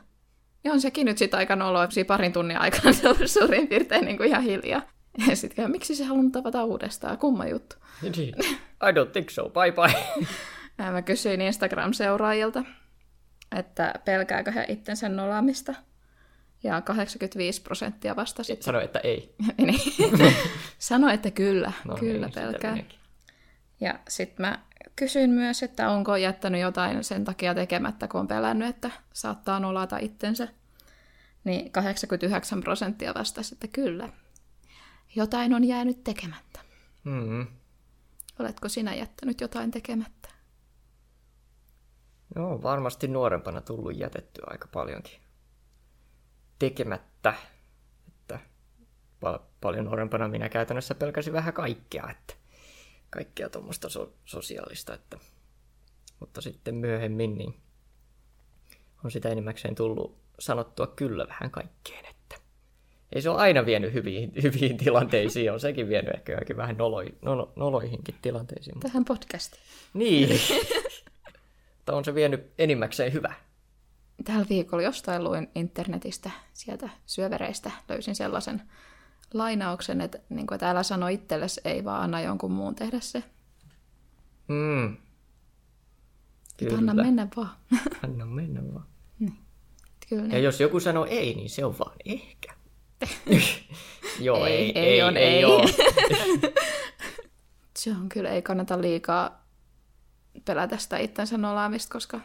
Ja 0.65 0.73
on 0.73 0.81
sekin 0.81 1.07
nyt 1.07 1.19
sitten 1.19 1.39
aika 1.39 1.57
noloa, 1.57 1.91
siinä 1.91 2.07
parin 2.07 2.33
tunnin 2.33 2.59
aikana 2.59 2.93
se 2.93 3.09
on 3.09 3.29
suurin 3.29 3.69
piirtein 3.69 4.05
niinku 4.05 4.23
ihan 4.23 4.43
hiljaa. 4.43 4.83
Ja 5.29 5.37
sitten 5.37 5.71
miksi 5.71 5.95
se 5.95 6.05
halunnut 6.05 6.33
tavata 6.33 6.65
uudestaan, 6.65 7.19
kumma 7.19 7.47
juttu. 7.47 7.77
Niin. 8.17 8.35
I 8.65 8.93
don't 8.93 9.11
think 9.13 9.31
so, 9.31 9.51
bye 9.51 9.73
bye. 9.73 10.27
Ja 10.79 10.93
mä 10.93 11.03
kysyin 11.03 11.41
Instagram-seuraajilta, 11.41 12.65
että 13.57 13.95
pelkääkö 14.05 14.53
he 14.53 14.67
itsensä 14.69 15.09
nolaamista. 15.09 15.75
Ja 16.63 16.81
85 16.81 17.63
prosenttia 17.63 18.17
vastasi. 18.17 18.57
Sano, 18.61 18.81
että 18.81 18.99
ei. 18.99 19.35
Niin. 19.59 19.81
Sano, 20.79 21.09
että 21.09 21.31
kyllä, 21.31 21.73
No 21.85 21.97
kyllä 21.97 22.27
niin, 22.27 22.35
pelkää. 22.35 22.77
Ja 23.81 23.99
sitten 24.09 24.47
mä 24.47 24.59
kysyin 24.97 25.31
myös, 25.31 25.63
että 25.63 25.91
onko 25.91 26.17
jättänyt 26.17 26.61
jotain 26.61 27.05
sen 27.05 27.25
takia 27.25 27.55
tekemättä, 27.55 28.09
kun 28.09 28.21
on 28.21 28.29
pelännyt, 28.29 28.69
että 28.69 28.91
saattaa 29.13 29.61
nolata 29.61 29.99
itsensä. 29.99 30.49
Niin 31.45 31.73
89 31.73 32.61
prosenttia 32.61 33.15
vastasi, 33.15 33.55
että 33.55 33.69
kyllä. 33.69 34.09
Jotain 35.17 35.55
on 35.55 35.65
jäänyt 35.65 36.05
tekemättä. 36.05 36.61
Mm. 37.05 37.47
Oletko 38.39 38.69
sinä 38.69 38.95
jättänyt 38.95 39.41
jotain 39.41 39.71
tekemättä? 39.71 40.29
No, 42.35 42.63
varmasti 42.63 43.09
nuorempana 43.09 43.61
tullut 43.61 43.97
jätettyä 43.99 44.45
aika 44.47 44.69
paljonkin 44.73 45.22
tekemättä. 46.63 47.35
Että 48.09 48.39
pal- 49.21 49.39
paljon 49.61 49.85
nuorempana 49.85 50.29
minä 50.29 50.49
käytännössä 50.49 50.95
pelkäsin 50.95 51.33
vähän 51.33 51.55
kaikkea, 51.55 52.09
että 52.11 52.35
kaikkea 53.11 53.49
tuommoista 53.49 53.89
so- 53.89 54.13
sosiaalista. 54.25 54.95
Että... 54.95 55.19
Mutta 56.21 56.41
sitten 56.41 56.75
myöhemmin 56.75 57.39
niin 57.39 57.55
on 59.05 59.11
sitä 59.11 59.29
enimmäkseen 59.29 59.75
tullut 59.75 60.19
sanottua 60.39 60.87
kyllä 60.87 61.27
vähän 61.29 61.51
kaikkeen, 61.51 62.05
että 62.07 62.37
ei 63.13 63.23
se 63.23 63.31
ole 63.31 63.41
aina 63.41 63.67
vienyt 63.67 63.93
hyviin, 63.93 64.33
hyviin 64.43 64.77
tilanteisiin, 64.77 65.53
on 65.53 65.61
sekin 65.61 65.89
vienyt 65.89 66.15
ehkä 66.15 66.33
johonkin 66.33 66.57
vähän 66.57 66.77
noloi, 66.77 67.07
nolo, 67.23 67.53
noloihinkin 67.57 68.15
tilanteisiin. 68.23 68.77
Mutta... 68.77 68.89
Tähän 68.89 69.05
podcastiin. 69.05 69.63
Niin, 69.95 70.29
mutta 71.77 71.93
on 71.93 72.05
se 72.05 72.15
vienyt 72.15 72.53
enimmäkseen 72.59 73.13
hyvä. 73.13 73.35
Tällä 74.25 74.47
viikolla 74.49 74.83
jostain 74.83 75.25
luin 75.25 75.49
internetistä 75.55 76.31
sieltä 76.53 76.89
syövereistä, 77.07 77.71
löysin 77.89 78.15
sellaisen 78.15 78.63
lainauksen, 79.35 80.01
että, 80.01 80.19
niin 80.29 80.47
kuin, 80.47 80.57
että 80.57 80.71
älä 80.71 80.83
sano 80.83 81.09
itsellesi, 81.09 81.61
ei 81.65 81.85
vaan 81.85 82.03
anna 82.03 82.21
jonkun 82.21 82.53
muun 82.53 82.75
tehdä 82.75 83.01
se. 83.01 83.25
Mm. 84.49 84.97
Että 86.63 86.77
Anna 86.77 86.95
mennä 86.95 87.29
vaan. 87.37 87.51
Anna 88.05 88.27
mennä 88.27 88.75
vaan. 88.75 88.87
Kyllä 90.09 90.23
Ja 90.23 90.29
niin. 90.29 90.45
jos 90.45 90.61
joku 90.61 90.81
sanoo 90.81 91.07
ei, 91.11 91.35
niin 91.35 91.51
se 91.51 91.65
on 91.65 91.79
vaan 91.79 91.97
ehkä. 92.05 92.55
Joo, 94.21 94.47
Ei, 94.47 94.55
ei, 94.55 94.79
ei 94.79 94.87
ei, 94.87 95.03
on 95.03 95.17
ei, 95.17 95.45
ei. 95.45 95.45
Se 97.79 97.91
on 97.91 98.09
kyllä, 98.09 98.31
ei 98.31 98.43
kannata 98.43 98.81
liikaa 98.81 99.45
pelätä 100.45 100.77
sitä 100.77 100.99
itsensä 100.99 101.39
nolaamista, 101.39 101.93
koska... 101.93 102.21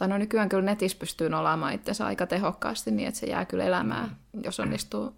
Tai 0.00 0.08
no 0.08 0.18
nykyään 0.18 0.48
kyllä 0.48 0.62
netissä 0.62 0.98
pystyy 0.98 1.28
nolaamaan 1.28 1.72
itsensä 1.72 2.06
aika 2.06 2.26
tehokkaasti 2.26 2.90
niin, 2.90 3.08
että 3.08 3.20
se 3.20 3.26
jää 3.26 3.44
kyllä 3.44 3.64
elämään, 3.64 4.16
jos 4.44 4.60
onnistuu 4.60 5.16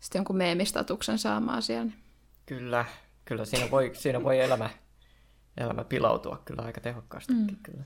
sitten 0.00 0.18
jonkun 0.18 0.36
meemistatuksen 0.36 1.18
saamaan 1.18 1.62
siellä. 1.62 1.92
Kyllä, 2.46 2.84
kyllä 3.24 3.44
siinä 3.44 3.70
voi, 3.70 3.90
siinä 3.94 4.22
voi 4.22 4.40
elämä, 4.40 4.70
elämä 5.56 5.84
pilautua 5.84 6.42
kyllä 6.44 6.62
aika 6.62 6.80
tehokkaastikin. 6.80 7.46
Mm. 7.46 7.56
Kyllä. 7.62 7.84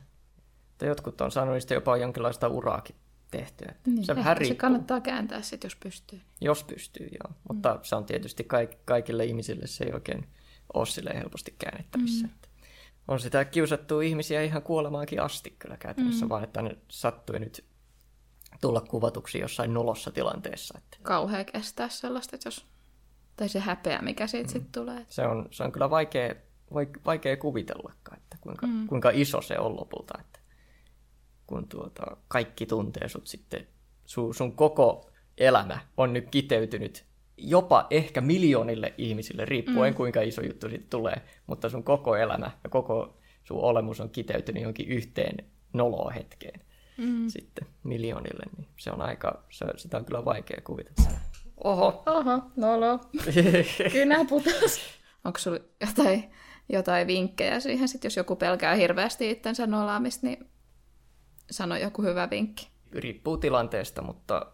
Mutta 0.69 0.87
jotkut 0.87 1.21
on 1.21 1.31
saanut 1.33 1.55
niistä 1.55 1.75
jopa 1.75 1.97
jonkinlaista 1.97 2.49
uraakin 2.49 2.97
tehtyä. 3.31 3.69
Että 3.71 3.91
Niin, 3.91 4.07
se 4.07 4.17
vähän 4.17 4.37
se 4.47 4.55
kannattaa 4.55 5.01
kääntää 5.01 5.43
sitten, 5.43 5.67
jos 5.69 5.77
pystyy. 5.77 6.21
jos 6.41 6.65
pystyy, 6.65 7.07
joo. 7.07 7.35
Mutta 7.49 7.79
se 7.83 7.97
on 7.97 8.05
tietysti 8.05 8.45
kaik, 8.45 8.71
kaikille 8.85 9.25
ihmisille 9.25 9.67
se 9.67 9.85
ei 9.85 9.93
oikein 9.93 10.29
ole 10.75 10.87
silleen 10.87 11.17
helposti 11.17 11.55
käännettävissä. 11.59 12.27
Mm. 12.27 12.33
On 13.09 13.21
sitä 13.21 13.45
kiusattu 13.45 14.01
ihmisiä 14.01 14.43
ihan 14.43 14.63
kuolemaankin 14.63 15.23
asti 15.23 15.57
kyllä 15.59 15.77
käytännössä, 15.77 16.25
mm. 16.25 16.29
vaan 16.29 16.45
että 16.45 16.63
ne 16.63 16.79
sattui 16.89 17.39
nyt 17.39 17.65
tulla 18.61 18.81
kuvatuksi 18.81 19.39
jossain 19.39 19.75
nolossa 19.75 20.11
tilanteessa. 20.11 20.79
Että 20.79 20.97
Kauhea 21.03 21.45
kestää 21.45 21.89
sellaista, 21.89 22.37
että 22.37 22.47
jos... 22.47 22.67
Tai 23.37 23.49
se 23.49 23.61
häpeä, 23.61 24.03
mikä 24.03 24.27
siitä 24.27 24.49
mm. 24.49 24.53
sitten 24.53 24.73
tulee. 24.73 25.07
se, 25.09 25.27
on, 25.27 25.49
se 25.51 25.63
on 25.63 25.73
kyllä 25.73 25.91
vaikea, 25.91 26.35
vaik- 26.75 27.01
vaikea 27.07 27.37
kuvitellakaan, 27.37 28.19
että 28.19 28.37
kuinka, 28.41 28.67
mm. 28.67 28.87
kuinka 28.87 29.11
iso 29.15 29.41
se 29.41 29.59
on 29.59 29.77
lopulta. 29.77 30.15
Että 30.21 30.39
kun 31.47 31.69
tuota, 31.69 32.17
kaikki 32.29 32.67
tuntee 32.67 33.09
sut 33.09 33.27
sitten, 33.27 33.67
sun, 34.05 34.35
sun 34.35 34.57
koko 34.57 35.11
elämä 35.39 35.79
on 35.97 36.13
nyt 36.13 36.31
kiteytynyt 36.31 37.05
jopa 37.43 37.87
ehkä 37.91 38.21
miljoonille 38.21 38.95
ihmisille, 38.99 39.45
riippuen 39.45 39.93
mm. 39.93 39.97
kuinka 39.97 40.21
iso 40.21 40.43
juttu 40.43 40.69
siitä 40.69 40.87
tulee, 40.91 41.23
mutta 41.47 41.69
sun 41.69 41.85
koko 41.85 42.17
elämä 42.17 42.51
ja 42.65 42.71
koko 42.71 43.19
sun 43.45 43.61
olemus 43.61 44.01
on 44.01 44.11
kiteytynyt 44.11 44.63
jonkin 44.63 44.89
yhteen 44.89 45.37
noloa 45.73 46.11
hetkeen 46.11 46.61
mm. 46.97 47.29
sitten 47.29 47.67
miljoonille, 47.85 48.45
niin 48.57 48.69
se 48.79 48.91
on 48.91 49.03
aika, 49.03 49.45
se, 49.51 49.67
sitä 49.77 49.97
on 49.97 50.05
kyllä 50.05 50.25
vaikea 50.25 50.61
kuvitella. 50.65 51.11
Oho, 51.65 52.03
Oho, 52.07 52.43
nolo. 52.57 53.01
Kynä 53.93 54.25
putos. 54.29 54.81
Onko 55.25 55.39
sulla 55.39 55.59
jotain, 55.81 56.31
jotain 56.69 57.07
vinkkejä 57.07 57.61
siihen, 57.61 57.89
sit 57.89 58.05
jos 58.05 58.17
joku 58.17 58.37
pelkää 58.37 58.75
hirveästi 58.75 59.31
itsensä 59.31 59.67
nolaamista, 59.67 60.27
niin 60.27 60.51
sano 61.51 61.77
joku 61.77 62.03
hyvä 62.03 62.31
vinkki. 62.31 62.69
riippuu 62.93 63.37
tilanteesta, 63.37 64.03
mutta 64.03 64.47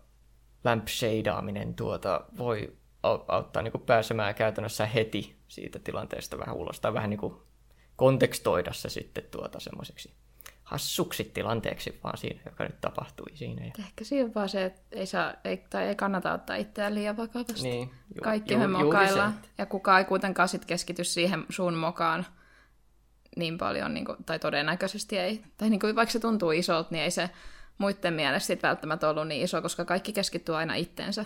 lampshadeaaminen 0.64 1.74
tuota 1.74 2.24
voi 2.38 2.76
au- 3.06 3.24
auttaa 3.28 3.62
niin 3.62 3.72
pääsemään 3.86 4.34
käytännössä 4.34 4.86
heti 4.86 5.36
siitä 5.48 5.78
tilanteesta 5.78 6.38
vähän 6.38 6.56
ulos, 6.56 6.80
tai 6.80 6.94
vähän 6.94 7.10
niin 7.10 7.20
kuin 7.20 7.34
kontekstoida 7.96 8.72
se 8.72 8.88
sitten 8.88 9.24
tuota 9.30 9.60
semmoiseksi 9.60 10.12
hassuksi 10.68 11.24
tilanteeksi 11.24 12.00
vaan 12.04 12.18
siinä, 12.18 12.40
joka 12.46 12.64
nyt 12.64 12.80
tapahtui 12.80 13.26
siinä. 13.34 13.66
Ja... 13.66 13.72
Ehkä 13.78 14.04
siinä 14.04 14.24
on 14.24 14.34
vaan 14.34 14.48
se, 14.48 14.64
että 14.64 14.80
ei, 14.92 15.06
saa, 15.06 15.34
ei, 15.44 15.64
tai 15.70 15.88
ei 15.88 15.94
kannata 15.94 16.32
ottaa 16.32 16.56
itseään 16.56 16.94
liian 16.94 17.16
vakavasti. 17.16 17.62
Niin, 17.62 17.90
ju- 18.14 18.22
Kaikki 18.22 18.54
ju- 18.54 18.60
me 18.60 18.66
mokaillaan, 18.66 19.34
ja 19.58 19.66
kukaan 19.66 19.98
ei 19.98 20.04
kuitenkaan 20.04 20.48
sit 20.48 20.64
keskity 20.64 21.04
siihen 21.04 21.46
sun 21.48 21.74
mokaan 21.74 22.26
niin 23.36 23.58
paljon, 23.58 23.94
niin 23.94 24.04
kuin, 24.04 24.24
tai 24.26 24.38
todennäköisesti 24.38 25.18
ei. 25.18 25.42
Tai 25.56 25.70
niin 25.70 25.80
kuin, 25.80 25.96
vaikka 25.96 26.12
se 26.12 26.20
tuntuu 26.20 26.50
isolta, 26.50 26.88
niin 26.90 27.04
ei 27.04 27.10
se 27.10 27.30
muiden 27.78 28.14
mielestä 28.14 28.46
sit 28.46 28.62
välttämättä 28.62 29.08
ollut 29.08 29.28
niin 29.28 29.44
iso, 29.44 29.62
koska 29.62 29.84
kaikki 29.84 30.12
keskittyy 30.12 30.56
aina 30.56 30.74
itteensä. 30.74 31.22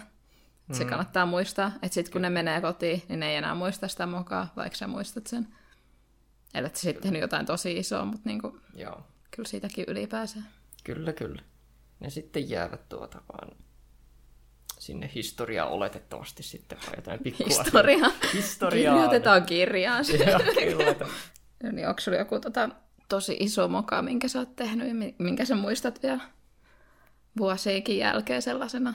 Mm. 0.68 0.74
Se 0.74 0.84
kannattaa 0.84 1.26
muistaa, 1.26 1.72
että 1.82 1.94
sitten 1.94 2.12
kun 2.12 2.22
ne 2.22 2.30
menee 2.30 2.60
kotiin, 2.60 3.02
niin 3.08 3.20
ne 3.20 3.30
ei 3.30 3.36
enää 3.36 3.54
muista 3.54 3.88
sitä 3.88 4.06
mokaa, 4.06 4.52
vaikka 4.56 4.78
sä 4.78 4.86
muistat 4.86 5.26
sen. 5.26 5.48
Ellei 6.54 6.70
sä 6.74 6.80
sitten 6.80 7.02
tehnyt 7.02 7.20
jotain 7.20 7.46
tosi 7.46 7.72
isoa, 7.76 8.04
mutta 8.04 8.28
niin 8.28 8.40
kuin, 8.40 8.60
Joo, 8.74 9.06
kyllä 9.30 9.48
siitäkin 9.48 9.84
ylipääsee. 9.88 10.42
kyllä, 10.84 11.12
kyllä. 11.12 11.42
Ne 12.00 12.10
sitten 12.10 12.50
jäävät 12.50 12.88
tuota 12.88 13.20
vaan 13.32 13.56
sinne 14.78 15.10
historiaan 15.14 15.68
oletettavasti 15.68 16.42
sitten 16.42 16.78
vai 16.86 16.94
jotain 16.96 17.20
pikkua. 17.24 17.46
Historia. 17.46 18.10
Historiaan. 18.34 18.96
Kirjoitetaan 18.96 19.46
kirjaan. 19.46 20.04
Joo, 20.30 20.38
kyllä. 20.54 21.10
niin 21.72 21.88
onko 21.88 22.00
sulla 22.00 22.18
joku 22.18 22.40
tota, 22.40 22.68
tosi 23.08 23.36
iso 23.40 23.68
moka, 23.68 24.02
minkä 24.02 24.28
sä 24.28 24.38
oot 24.38 24.56
tehnyt 24.56 24.88
ja 24.88 24.94
mi- 24.94 25.14
minkä 25.18 25.44
sä 25.44 25.54
muistat 25.54 26.02
vielä 26.02 26.20
vuosienkin 27.38 27.98
jälkeen 27.98 28.42
sellaisena? 28.42 28.94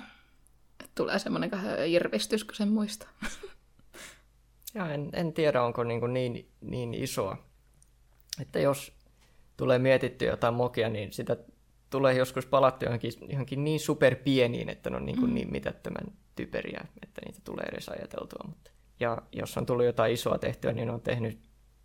Että 0.84 0.92
tulee 0.96 1.20
semmoinen 1.20 1.52
irvistys, 1.86 2.44
kun 2.44 2.56
sen 2.56 2.70
muistaa. 2.70 3.10
Ja 4.74 4.94
en, 4.94 5.10
en 5.14 5.34
tiedä, 5.34 5.64
onko 5.64 5.84
niin, 5.84 6.14
niin, 6.14 6.50
niin 6.62 6.94
isoa. 6.94 7.38
Että 8.42 8.60
jos 8.60 8.94
tulee 9.58 9.80
mietittyä 9.80 10.30
jotain 10.30 10.54
mokia, 10.54 10.90
niin 10.90 11.14
sitä 11.14 11.38
tulee 11.90 12.14
joskus 12.14 12.46
palattu 12.46 12.86
johonkin, 12.86 13.12
johonkin 13.30 13.64
niin 13.64 13.80
superpieniin, 13.80 14.70
että 14.70 14.90
ne 14.90 14.96
on 14.96 15.06
niin, 15.06 15.20
kuin 15.20 15.30
mm. 15.30 15.34
niin 15.34 15.52
mitättömän 15.52 16.14
typeriä, 16.36 16.86
että 17.04 17.22
niitä 17.26 17.40
tulee 17.44 17.66
edes 17.66 17.90
ajateltua. 17.90 18.44
Mutta, 18.48 18.72
ja 19.00 19.22
jos 19.32 19.58
on 19.58 19.66
tullut 19.66 19.86
jotain 19.86 20.14
isoa 20.14 20.38
tehtyä, 20.38 20.74
niin 20.74 20.90
on 20.90 21.02
tehnyt 21.02 21.40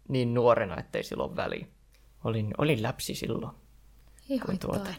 niin 0.08 0.34
nuorena, 0.34 0.80
ettei 0.80 1.02
silloin 1.02 1.36
väliä. 1.36 1.66
Olin, 2.24 2.54
olin 2.58 2.82
läpsi 2.82 3.14
silloin, 3.14 3.56
Ei 4.30 4.38
Kun 4.38 4.58
tuota-. 4.58 4.94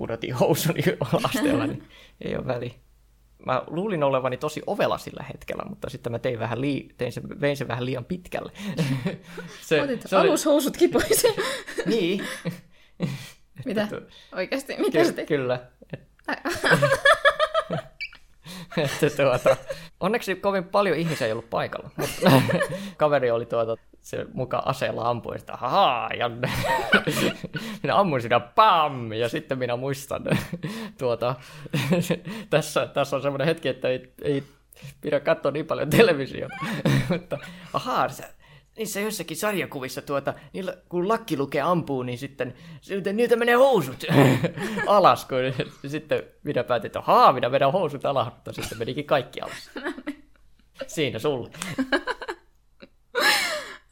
Pudotin 0.00 0.34
housuni 0.40 0.82
asteella, 1.24 1.66
niin 1.66 1.88
ei 2.24 2.36
ole 2.36 2.46
väliä. 2.46 2.70
Mä 3.46 3.62
luulin 3.66 4.02
olevani 4.02 4.36
tosi 4.36 4.62
ovela 4.66 4.98
sillä 4.98 5.24
hetkellä, 5.28 5.62
mutta 5.68 5.90
sitten 5.90 6.12
mä 6.12 6.18
tein 6.18 6.38
vähän 6.38 6.58
lii- 6.60 6.94
tein 6.98 7.12
sen, 7.12 7.40
vein 7.40 7.56
sen 7.56 7.68
vähän 7.68 7.84
liian 7.86 8.04
pitkälle. 8.04 8.52
se, 9.68 9.82
Otit 9.82 10.02
se 10.06 10.16
oli- 10.16 10.28
alushousutkin 10.28 10.90
pois. 10.90 11.26
Niin. 11.86 12.24
Mitä? 13.64 13.88
Oikeasti? 14.36 14.76
Mitä 14.78 15.02
Ky- 15.02 15.12
teit? 15.12 15.28
kyllä. 15.28 15.60
Et, 18.76 18.90
että 19.02 19.22
tuota, 19.22 19.56
onneksi 20.00 20.34
kovin 20.34 20.64
paljon 20.64 20.96
ihmisiä 20.96 21.26
ei 21.26 21.32
ollut 21.32 21.50
paikalla, 21.50 21.90
mutta 21.96 22.42
kaveri 22.96 23.30
oli 23.30 23.46
tuota, 23.46 23.76
se 24.00 24.26
mukaan 24.32 24.68
aseella 24.68 25.10
ampui 25.10 25.38
sitä, 25.38 25.56
haha, 25.56 26.10
ja 26.18 26.30
minä 27.82 27.96
ammuin 27.96 28.22
sitä, 28.22 28.40
pam, 28.40 29.12
ja 29.12 29.28
sitten 29.28 29.58
minä 29.58 29.76
muistan, 29.76 30.24
tuota, 30.98 31.34
tässä, 32.50 32.86
tässä 32.86 33.16
on 33.16 33.22
semmoinen 33.22 33.46
hetki, 33.46 33.68
että 33.68 33.88
ei, 33.88 34.12
ei 34.22 34.42
pidä 35.00 35.20
katsoa 35.20 35.52
niin 35.52 35.66
paljon 35.66 35.90
televisiota, 35.90 36.54
mutta 37.10 37.38
ahaa, 37.72 38.08
se, 38.08 38.24
niissä 38.76 39.00
joissakin 39.00 39.36
sarjakuvissa 39.36 40.02
tuota, 40.02 40.34
niillä, 40.52 40.76
kun 40.88 41.08
lakkiluke 41.08 41.60
ampuu, 41.60 42.02
niin 42.02 42.18
sitten 42.18 42.54
sitten 42.80 43.16
niiltä 43.16 43.36
menee 43.36 43.54
housut 43.54 44.04
alas, 44.86 45.24
kun 45.24 45.38
sitten 45.86 46.22
minä 46.42 46.64
päätin, 46.64 46.86
että 46.86 47.00
haa, 47.00 47.32
minä 47.32 47.50
vedän 47.50 47.72
housut 47.72 48.04
alas, 48.04 48.34
mutta 48.34 48.52
sitten 48.52 48.78
menikin 48.78 49.04
kaikki 49.04 49.40
alas. 49.40 49.70
Siinä 50.86 51.18
sulle. 51.18 51.50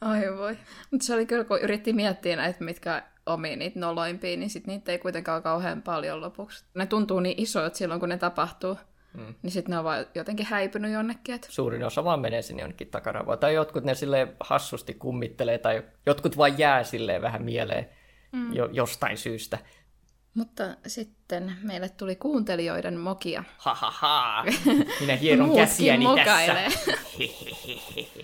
Ai 0.09 0.37
voi. 0.37 0.57
Mutta 0.91 1.05
se 1.05 1.13
oli 1.13 1.25
kyllä, 1.25 1.43
kun 1.43 1.59
yritti 1.61 1.93
miettiä 1.93 2.35
näitä, 2.35 2.63
mitkä 2.63 3.03
omi 3.25 3.55
niitä 3.55 3.79
noloimpia, 3.79 4.37
niin 4.37 4.49
sit 4.49 4.67
niitä 4.67 4.91
ei 4.91 4.99
kuitenkaan 4.99 5.43
kauhean 5.43 5.81
paljon 5.81 6.21
lopuksi. 6.21 6.65
Ne 6.75 6.85
tuntuu 6.85 7.19
niin 7.19 7.41
isoilta 7.41 7.77
silloin, 7.77 7.99
kun 7.99 8.09
ne 8.09 8.17
tapahtuu. 8.17 8.77
Mm. 9.13 9.35
Niin 9.41 9.51
sitten 9.51 9.71
ne 9.71 9.77
on 9.77 9.83
vaan 9.83 10.05
jotenkin 10.15 10.45
häipynyt 10.45 10.91
jonnekin. 10.91 11.35
Et... 11.35 11.47
Suurin 11.49 11.83
osa 11.83 12.03
vaan 12.03 12.19
menee 12.19 12.41
sinne 12.41 12.61
jonnekin 12.63 12.87
takaravoon. 12.87 13.39
Tai 13.39 13.53
jotkut 13.53 13.83
ne 13.83 13.95
sille 13.95 14.27
hassusti 14.39 14.93
kummittelee, 14.93 15.57
tai 15.57 15.83
jotkut 16.05 16.37
vaan 16.37 16.59
jää 16.59 16.83
silleen 16.83 17.21
vähän 17.21 17.43
mieleen 17.43 17.89
mm. 18.31 18.53
jo, 18.53 18.69
jostain 18.71 19.17
syystä. 19.17 19.57
Mutta 20.33 20.63
sitten 20.87 21.55
meille 21.63 21.89
tuli 21.89 22.15
kuuntelijoiden 22.15 22.99
mokia. 22.99 23.43
Ha 23.57 23.73
ha 23.73 23.91
ha, 23.91 24.45
minä 25.01 25.15
hieron 25.15 25.55
käsiäni 25.55 26.05
tässä. 26.25 26.55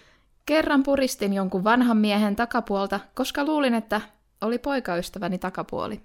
Kerran 0.46 0.84
puristin 0.84 1.34
jonkun 1.34 1.64
vanhan 1.64 1.98
miehen 1.98 2.36
takapuolta, 2.36 3.00
koska 3.14 3.44
luulin, 3.44 3.74
että 3.74 4.02
oli 4.42 4.58
poikaystäväni 4.58 5.38
takapuoli. 5.38 6.02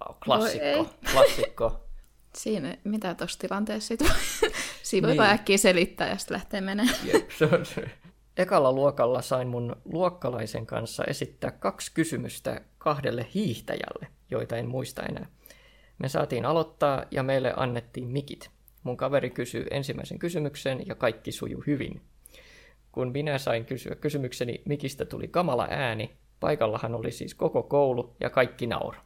Wow, 0.00 0.16
klassikko, 0.24 0.90
klassikko. 1.12 1.80
Siinä, 2.36 2.76
mitä 2.84 3.14
tuossa 3.14 3.38
tilanteessa 3.38 3.88
sit 3.88 4.00
Siinä 4.82 5.08
voi 5.08 5.16
niin. 5.16 5.30
äkkiä 5.30 5.58
selittää 5.58 6.08
ja 6.08 6.16
sitten 6.16 6.34
lähtee 6.34 6.60
menemään. 6.60 6.96
Jep, 7.12 7.30
se 7.30 7.44
on 7.44 7.66
se. 7.66 7.90
Ekalla 8.36 8.72
luokalla 8.72 9.22
sain 9.22 9.48
mun 9.48 9.76
luokkalaisen 9.84 10.66
kanssa 10.66 11.04
esittää 11.04 11.50
kaksi 11.50 11.92
kysymystä 11.94 12.60
kahdelle 12.78 13.26
hiihtäjälle, 13.34 14.06
joita 14.30 14.56
en 14.56 14.68
muista 14.68 15.02
enää. 15.02 15.26
Me 15.98 16.08
saatiin 16.08 16.46
aloittaa 16.46 17.04
ja 17.10 17.22
meille 17.22 17.52
annettiin 17.56 18.08
mikit. 18.08 18.50
Mun 18.82 18.96
kaveri 18.96 19.30
kysyi 19.30 19.66
ensimmäisen 19.70 20.18
kysymyksen 20.18 20.86
ja 20.86 20.94
kaikki 20.94 21.32
sujuu 21.32 21.64
hyvin. 21.66 22.00
Kun 22.96 23.12
minä 23.12 23.38
sain 23.38 23.64
kysyä 23.64 23.94
kysymykseni, 23.94 24.62
mikistä 24.64 25.04
tuli 25.04 25.28
kamala 25.28 25.66
ääni. 25.70 26.16
Paikallahan 26.40 26.94
oli 26.94 27.10
siis 27.12 27.34
koko 27.34 27.62
koulu 27.62 28.16
ja 28.20 28.30
kaikki 28.30 28.66
nauro. 28.66 28.98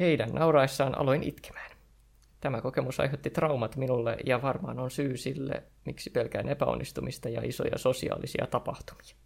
Heidän 0.00 0.30
nauraessaan 0.30 0.98
aloin 0.98 1.22
itkemään. 1.22 1.70
Tämä 2.40 2.60
kokemus 2.60 3.00
aiheutti 3.00 3.30
traumat 3.30 3.76
minulle 3.76 4.16
ja 4.26 4.42
varmaan 4.42 4.78
on 4.78 4.90
syy 4.90 5.16
sille, 5.16 5.62
miksi 5.84 6.10
pelkään 6.10 6.48
epäonnistumista 6.48 7.28
ja 7.28 7.40
isoja 7.44 7.78
sosiaalisia 7.78 8.46
tapahtumia. 8.46 9.16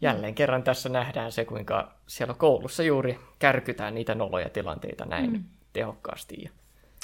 Jälleen 0.00 0.34
kerran 0.34 0.62
tässä 0.62 0.88
nähdään 0.88 1.32
se, 1.32 1.44
kuinka 1.44 1.94
siellä 2.06 2.34
koulussa 2.34 2.82
juuri 2.82 3.18
kärkytään 3.38 3.94
niitä 3.94 4.14
noloja 4.14 4.48
tilanteita 4.48 5.04
näin 5.04 5.32
mm. 5.32 5.44
tehokkaasti. 5.72 6.50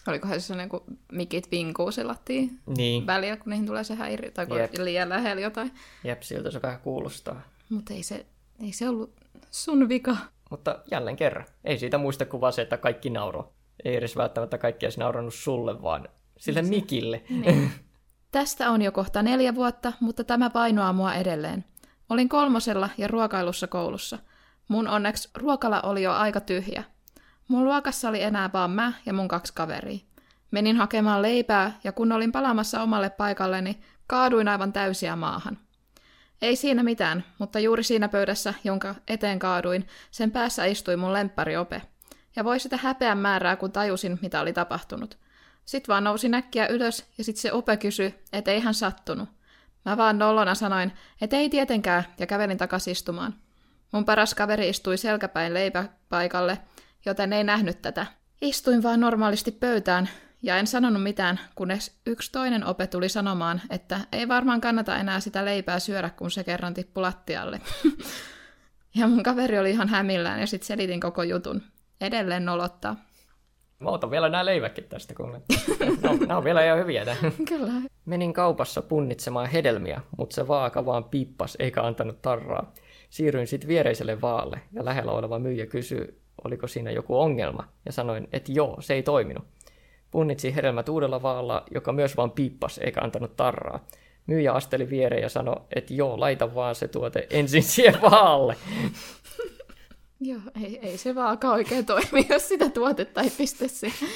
Olikohan 0.09 0.41
se 0.41 0.47
sellainen, 0.47 0.69
kun 0.69 0.85
mikit 1.13 1.51
vinkuu 1.51 1.93
selattiin 1.93 2.61
niin. 2.77 3.07
väliä, 3.07 3.37
kun 3.37 3.51
niihin 3.51 3.67
tulee 3.67 3.85
se 3.85 3.95
häiri, 3.95 4.31
tai 4.31 4.47
kun 4.47 4.59
Jep. 4.59 4.75
liian 4.79 5.09
lähellä 5.09 5.43
jotain. 5.43 5.73
Jep, 6.05 6.23
siltä 6.23 6.51
se 6.51 6.63
vähän 6.63 6.81
kuulostaa. 6.81 7.41
Mutta 7.69 7.95
ei 7.95 8.03
se, 8.03 8.27
ei 8.63 8.73
se 8.73 8.89
ollut 8.89 9.15
sun 9.51 9.89
vika. 9.89 10.17
Mutta 10.51 10.79
jälleen 10.91 11.17
kerran, 11.17 11.47
ei 11.65 11.79
siitä 11.79 11.99
muista 11.99 12.27
kuin 12.27 12.41
vaan 12.41 12.53
se, 12.53 12.63
että 12.63 12.77
kaikki 12.77 13.11
nauro. 13.11 13.53
Ei 13.85 13.97
edes 13.97 14.17
välttämättä 14.17 14.59
kaikki 14.59 14.87
edes 14.87 14.99
naurannut 14.99 15.35
sulle, 15.35 15.83
vaan 15.83 16.09
sille 16.39 16.63
se, 16.63 16.69
Mikille. 16.69 17.23
Niin. 17.31 17.71
Tästä 18.31 18.71
on 18.71 18.83
jo 18.83 18.93
kohta 18.93 19.23
neljä 19.23 19.55
vuotta, 19.55 19.93
mutta 20.01 20.25
tämä 20.25 20.51
painoaa 20.51 20.93
mua 20.93 21.15
edelleen. 21.15 21.65
Olin 22.11 22.29
kolmosella 22.29 22.91
ja 22.99 23.09
ruokailussa 23.09 23.67
koulussa. 23.67 24.19
Mun 24.69 24.89
onneksi 24.89 25.31
ruokala 25.35 25.81
oli 25.83 26.03
jo 26.03 26.13
aika 26.13 26.41
tyhjä. 26.41 26.85
Mun 27.49 27.65
luokassa 27.65 28.09
oli 28.09 28.23
enää 28.23 28.51
vaan 28.53 28.71
mä 28.71 28.93
ja 29.07 29.13
mun 29.13 29.29
kaksi 29.29 29.53
kaveria. 29.55 29.99
Menin 30.51 30.77
hakemaan 30.77 31.23
leipää 31.23 31.79
ja 31.85 31.93
kun 31.93 32.13
olin 32.13 32.33
palaamassa 32.33 32.83
omalle 32.83 33.11
paikalleni, 33.11 33.81
kaaduin 34.07 34.49
aivan 34.49 34.73
täysiä 34.73 35.17
maahan. 35.17 35.59
Ei 36.43 36.57
siinä 36.57 36.83
mitään, 36.83 37.25
mutta 37.39 37.59
juuri 37.59 37.83
siinä 37.83 38.09
pöydässä, 38.09 38.55
jonka 38.65 38.95
eteen 39.09 39.39
kaaduin, 39.39 39.87
sen 40.11 40.31
päässä 40.31 40.65
istui 40.65 40.97
mun 40.97 41.13
lemppari-ope. 41.13 41.83
Ja 42.37 42.45
voi 42.45 42.61
sitä 42.61 42.77
häpeän 42.77 43.19
määrää, 43.19 43.57
kun 43.57 43.73
tajusin, 43.73 44.19
mitä 44.23 44.41
oli 44.41 44.53
tapahtunut. 44.53 45.19
Sitten 45.65 45.93
vaan 45.93 46.05
nousi 46.05 46.29
näkkiä 46.29 46.67
ylös 46.67 47.07
ja 47.19 47.25
sitten 47.25 47.43
se 47.43 47.53
ope 47.53 47.77
kysyi, 47.77 48.15
että 48.33 48.51
ei 48.51 48.61
hän 48.61 48.75
sattunut. 48.75 49.29
Mä 49.85 49.97
vaan 49.97 50.19
nollona 50.19 50.55
sanoin, 50.55 50.93
että 51.21 51.37
ei 51.37 51.49
tietenkään, 51.51 52.05
ja 52.19 52.27
kävelin 52.27 52.59
takaisin 52.59 52.93
istumaan. 52.93 53.35
Mun 53.93 54.05
paras 54.05 54.35
kaveri 54.35 54.69
istui 54.69 54.97
selkäpäin 54.97 55.55
leipäpaikalle, 55.55 56.59
joten 57.07 57.33
ei 57.33 57.45
nähnyt 57.45 57.83
tätä. 57.83 58.07
Istuin 58.43 58.83
vaan 58.83 59.01
normaalisti 59.01 59.51
pöytään, 59.51 60.09
ja 60.43 60.59
en 60.59 60.67
sanonut 60.67 61.03
mitään, 61.03 61.41
kunnes 61.55 62.01
yksi 62.07 62.33
toinen 62.33 62.65
ope 62.65 62.87
tuli 62.87 63.09
sanomaan, 63.09 63.61
että 63.71 64.01
ei 64.13 64.29
varmaan 64.29 64.61
kannata 64.61 64.97
enää 64.97 65.21
sitä 65.21 65.45
leipää 65.45 65.79
syödä, 65.79 66.11
kun 66.11 66.31
se 66.31 66.45
kerran 66.45 66.75
tippui 66.75 67.01
lattialle. 67.01 67.61
ja 68.99 69.09
mun 69.09 69.23
kaveri 69.23 69.59
oli 69.59 69.71
ihan 69.71 69.89
hämillään 69.89 70.41
ja 70.41 70.47
sitten 70.47 70.67
selitin 70.67 71.01
koko 71.01 71.23
jutun. 71.23 71.63
Edelleen 72.01 72.45
nolottaa. 72.45 72.97
Mä 73.79 73.91
otan 73.91 74.11
vielä 74.11 74.29
nämä 74.29 74.45
leiväkin 74.45 74.85
tästä, 74.85 75.15
kun 75.15 75.33
no, 76.03 76.17
nämä 76.21 76.37
on 76.37 76.45
vielä 76.45 76.65
ihan 76.65 76.79
hyviä. 76.79 77.05
Kyllä. 77.49 77.73
Menin 78.05 78.33
kaupassa 78.33 78.83
punnitsemaan 78.83 79.49
hedelmiä, 79.49 80.01
mutta 80.19 80.35
se 80.35 80.49
vaaka 80.49 80.87
vaan 80.87 81.05
piippas 81.05 81.57
eikä 81.59 81.83
antanut 81.83 82.23
tarraa. 82.23 82.73
Siirryin 83.11 83.47
sitten 83.47 83.69
viereiselle 83.69 84.21
vaalle 84.21 84.61
ja 84.73 84.85
lähellä 84.85 85.13
oleva 85.13 85.39
myyjä 85.39 85.67
kysyi, 85.67 86.24
oliko 86.45 86.67
siinä 86.67 86.91
joku 86.91 87.21
ongelma, 87.21 87.69
ja 87.87 87.93
sanoin, 87.93 88.29
että 88.33 88.53
joo, 88.53 88.77
se 88.81 88.95
ei 88.95 89.03
toiminut. 89.03 89.45
Punnitsi 90.11 90.55
hedelmät 90.55 90.89
uudella 90.89 91.23
vaalla, 91.23 91.65
joka 91.71 91.93
myös 91.93 92.17
vaan 92.17 92.31
piippas 92.31 92.79
eikä 92.79 93.01
antanut 93.01 93.37
tarraa. 93.37 93.85
Myyjä 94.27 94.53
asteli 94.53 94.91
viereen 94.91 95.23
ja 95.23 95.29
sanoi, 95.29 95.57
että 95.77 95.95
joo, 95.95 96.21
laita 96.21 96.55
vaan 96.55 96.75
se 96.75 96.89
tuote 96.89 97.27
ensin 97.31 97.63
siihen 97.73 98.03
vaalle. 98.03 98.57
Joo, 100.21 100.41
ei, 100.65 100.79
ei 100.83 100.99
se 100.99 101.15
vaaka 101.15 101.53
oikein 101.53 101.87
toimi, 101.87 102.27
jos 102.29 102.49
sitä 102.49 102.71
tuotetta 102.71 103.21
ei 103.21 103.31
pistä 103.39 103.69
siihen. 103.69 104.09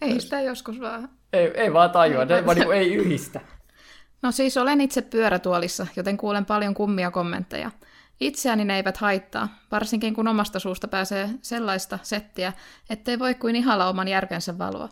Ei 0.00 0.20
sitä 0.20 0.40
joskus 0.40 0.80
vaan... 0.80 1.08
Ei, 1.32 1.50
ei 1.54 1.72
vaan 1.72 1.90
tajua, 1.90 2.22
ei, 2.22 2.46
vaan 2.46 2.58
niin 2.58 2.72
ei 2.72 2.94
yhdistä. 2.94 3.40
No 4.22 4.32
siis 4.32 4.56
olen 4.56 4.80
itse 4.80 5.02
pyörätuolissa, 5.02 5.86
joten 5.96 6.16
kuulen 6.16 6.44
paljon 6.44 6.74
kummia 6.74 7.10
kommentteja. 7.10 7.70
Itseäni 8.20 8.64
ne 8.64 8.76
eivät 8.76 8.96
haittaa, 8.96 9.48
varsinkin 9.70 10.14
kun 10.14 10.28
omasta 10.28 10.58
suusta 10.58 10.88
pääsee 10.88 11.30
sellaista 11.42 11.98
settiä, 12.02 12.52
ettei 12.90 13.18
voi 13.18 13.34
kuin 13.34 13.56
ihalla 13.56 13.88
oman 13.88 14.08
järkensä 14.08 14.58
valoa. 14.58 14.88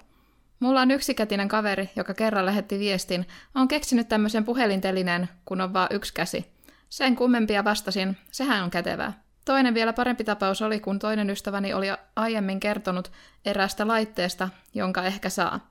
Mulla 0.61 0.81
on 0.81 0.91
yksikätinen 0.91 1.49
kaveri, 1.49 1.91
joka 1.97 2.15
kerran 2.15 2.47
lähetti 2.47 2.79
viestin, 2.79 3.27
on 3.55 3.69
keksinyt 3.69 4.09
tämmöisen 4.09 4.45
puhelintelineen, 4.45 5.29
kun 5.45 5.61
on 5.61 5.73
vaan 5.73 5.89
yksi 5.91 6.15
käsi. 6.15 6.47
Sen 6.89 7.17
kummempia 7.17 7.65
vastasin, 7.65 8.17
sehän 8.31 8.65
on 8.65 8.71
kätevää. 8.71 9.23
Toinen 9.45 9.75
vielä 9.75 9.93
parempi 9.93 10.25
tapaus 10.25 10.63
oli, 10.63 10.81
kun 10.81 10.99
toinen 10.99 11.31
ystäväni 11.31 11.75
oli 11.75 11.87
aiemmin 12.17 12.61
kertonut 12.61 13.13
eräästä 13.45 13.87
laitteesta, 13.87 14.49
jonka 14.75 15.03
ehkä 15.03 15.29
saa. 15.29 15.71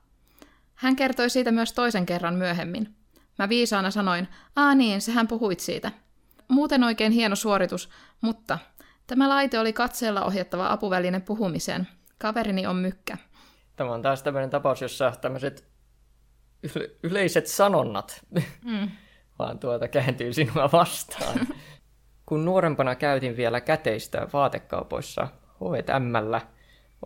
Hän 0.74 0.96
kertoi 0.96 1.30
siitä 1.30 1.52
myös 1.52 1.72
toisen 1.72 2.06
kerran 2.06 2.34
myöhemmin. 2.34 2.94
Mä 3.38 3.48
viisaana 3.48 3.90
sanoin, 3.90 4.28
aa 4.56 4.74
niin, 4.74 5.00
sehän 5.00 5.28
puhuit 5.28 5.60
siitä. 5.60 5.90
Muuten 6.48 6.84
oikein 6.84 7.12
hieno 7.12 7.36
suoritus, 7.36 7.90
mutta 8.20 8.58
tämä 9.06 9.28
laite 9.28 9.58
oli 9.58 9.72
katseella 9.72 10.24
ohjattava 10.24 10.72
apuväline 10.72 11.20
puhumiseen. 11.20 11.88
Kaverini 12.18 12.66
on 12.66 12.76
mykkä. 12.76 13.16
Tämä 13.76 13.92
on 13.92 14.02
taas 14.02 14.22
tämmöinen 14.22 14.50
tapaus, 14.50 14.82
jossa 14.82 15.12
tämmöiset 15.20 15.68
yleiset 17.02 17.46
sanonnat 17.46 18.20
mm. 18.64 18.88
vaan 19.38 19.58
tuota 19.58 19.88
kääntyy 19.88 20.32
sinua 20.32 20.72
vastaan. 20.72 21.46
Kun 22.26 22.44
nuorempana 22.44 22.94
käytin 22.94 23.36
vielä 23.36 23.60
käteistä 23.60 24.28
vaatekaupoissa 24.32 25.28
H&Mllä, 25.54 26.40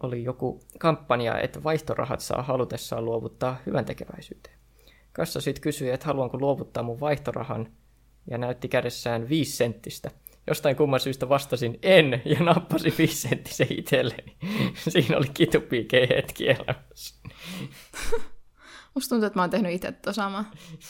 oli 0.03 0.25
joku 0.25 0.61
kampanja, 0.79 1.39
että 1.39 1.63
vaihtorahat 1.65 2.21
saa 2.21 2.43
halutessaan 2.43 3.05
luovuttaa 3.05 3.57
hyvän 3.67 3.85
tekeväisyyteen. 3.85 4.59
Kassa 5.13 5.41
sitten 5.41 5.63
kysyi, 5.63 5.91
että 5.91 6.07
haluanko 6.07 6.39
luovuttaa 6.39 6.83
mun 6.83 7.01
vaihtorahan, 7.01 7.73
ja 8.31 8.39
näytti 8.39 8.69
kädessään 8.69 9.29
viisi 9.29 9.57
senttistä. 9.57 10.11
Jostain 10.47 10.77
kumman 10.77 11.01
syystä 11.01 11.29
vastasin 11.29 11.79
en, 11.83 12.23
ja 12.25 12.41
nappasin 12.41 12.95
viisi 12.99 13.29
senttisen 13.29 13.67
itselleni. 13.71 14.37
Siinä 14.89 15.17
oli 15.17 15.29
kitupiikeen 15.35 16.09
hetki 16.09 16.49
elämässä. 16.49 17.15
Musta 18.95 19.09
tuntuu, 19.09 19.27
että 19.27 19.39
mä 19.39 19.43
oon 19.43 19.51
tehnyt 19.51 19.73
itse 19.73 19.93
sama. 20.11 20.45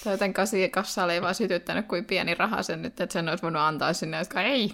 Tai 0.05 0.12
joten 0.12 0.35
kasi 0.35 0.68
kassalla 0.68 1.12
ei 1.12 1.22
vaan 1.22 1.35
sytyttänyt 1.35 1.87
kuin 1.87 2.05
pieni 2.05 2.35
raha 2.35 2.62
sen 2.62 2.83
nyt, 2.83 3.01
että 3.01 3.12
sen 3.12 3.29
olisi 3.29 3.42
voinut 3.42 3.62
antaa 3.62 3.92
sinne, 3.92 4.18
jotka 4.18 4.42
ei. 4.42 4.72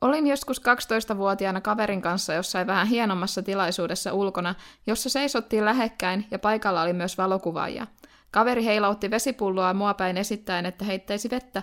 Olin 0.00 0.26
joskus 0.26 0.60
12-vuotiaana 0.60 1.60
kaverin 1.60 2.02
kanssa 2.02 2.34
jossain 2.34 2.66
vähän 2.66 2.86
hienommassa 2.86 3.42
tilaisuudessa 3.42 4.12
ulkona, 4.12 4.54
jossa 4.86 5.08
seisottiin 5.08 5.64
lähekkäin 5.64 6.26
ja 6.30 6.38
paikalla 6.38 6.82
oli 6.82 6.92
myös 6.92 7.18
valokuvaajia. 7.18 7.86
Kaveri 8.30 8.64
heilautti 8.64 9.10
vesipulloa 9.10 9.74
mua 9.74 9.94
päin 9.94 10.16
esittäen, 10.16 10.66
että 10.66 10.84
heittäisi 10.84 11.30
vettä. 11.30 11.62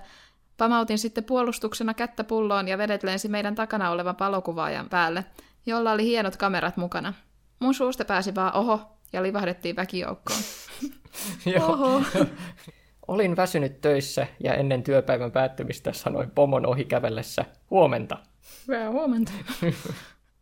Pamautin 0.58 0.98
sitten 0.98 1.24
puolustuksena 1.24 1.94
kättä 1.94 2.24
pulloon 2.24 2.68
ja 2.68 2.78
vedet 2.78 3.04
lensi 3.04 3.28
meidän 3.28 3.56
takana 3.56 3.92
olevan 3.92 4.16
valokuvaajan 4.20 4.90
päälle, 4.90 5.26
jolla 5.66 5.92
oli 5.92 6.04
hienot 6.04 6.38
kamerat 6.38 6.78
mukana. 6.78 7.14
Mun 7.60 7.74
suusta 7.74 8.06
pääsi 8.06 8.36
vaan 8.36 8.56
oho 8.56 8.82
ja 9.14 9.24
livahdettiin 9.24 9.76
väkijoukkoon. 9.76 10.40
Oho. 11.70 12.02
Olin 13.08 13.36
väsynyt 13.36 13.82
töissä 13.82 14.28
ja 14.44 14.54
ennen 14.54 14.84
työpäivän 14.84 15.32
päättymistä 15.32 15.94
sanoin 15.94 16.32
pomon 16.32 16.66
ohi 16.66 16.86
kävellessä 16.86 17.46
huomenta. 17.70 18.18
Hyvää 18.68 18.92
huomenta. 18.92 19.32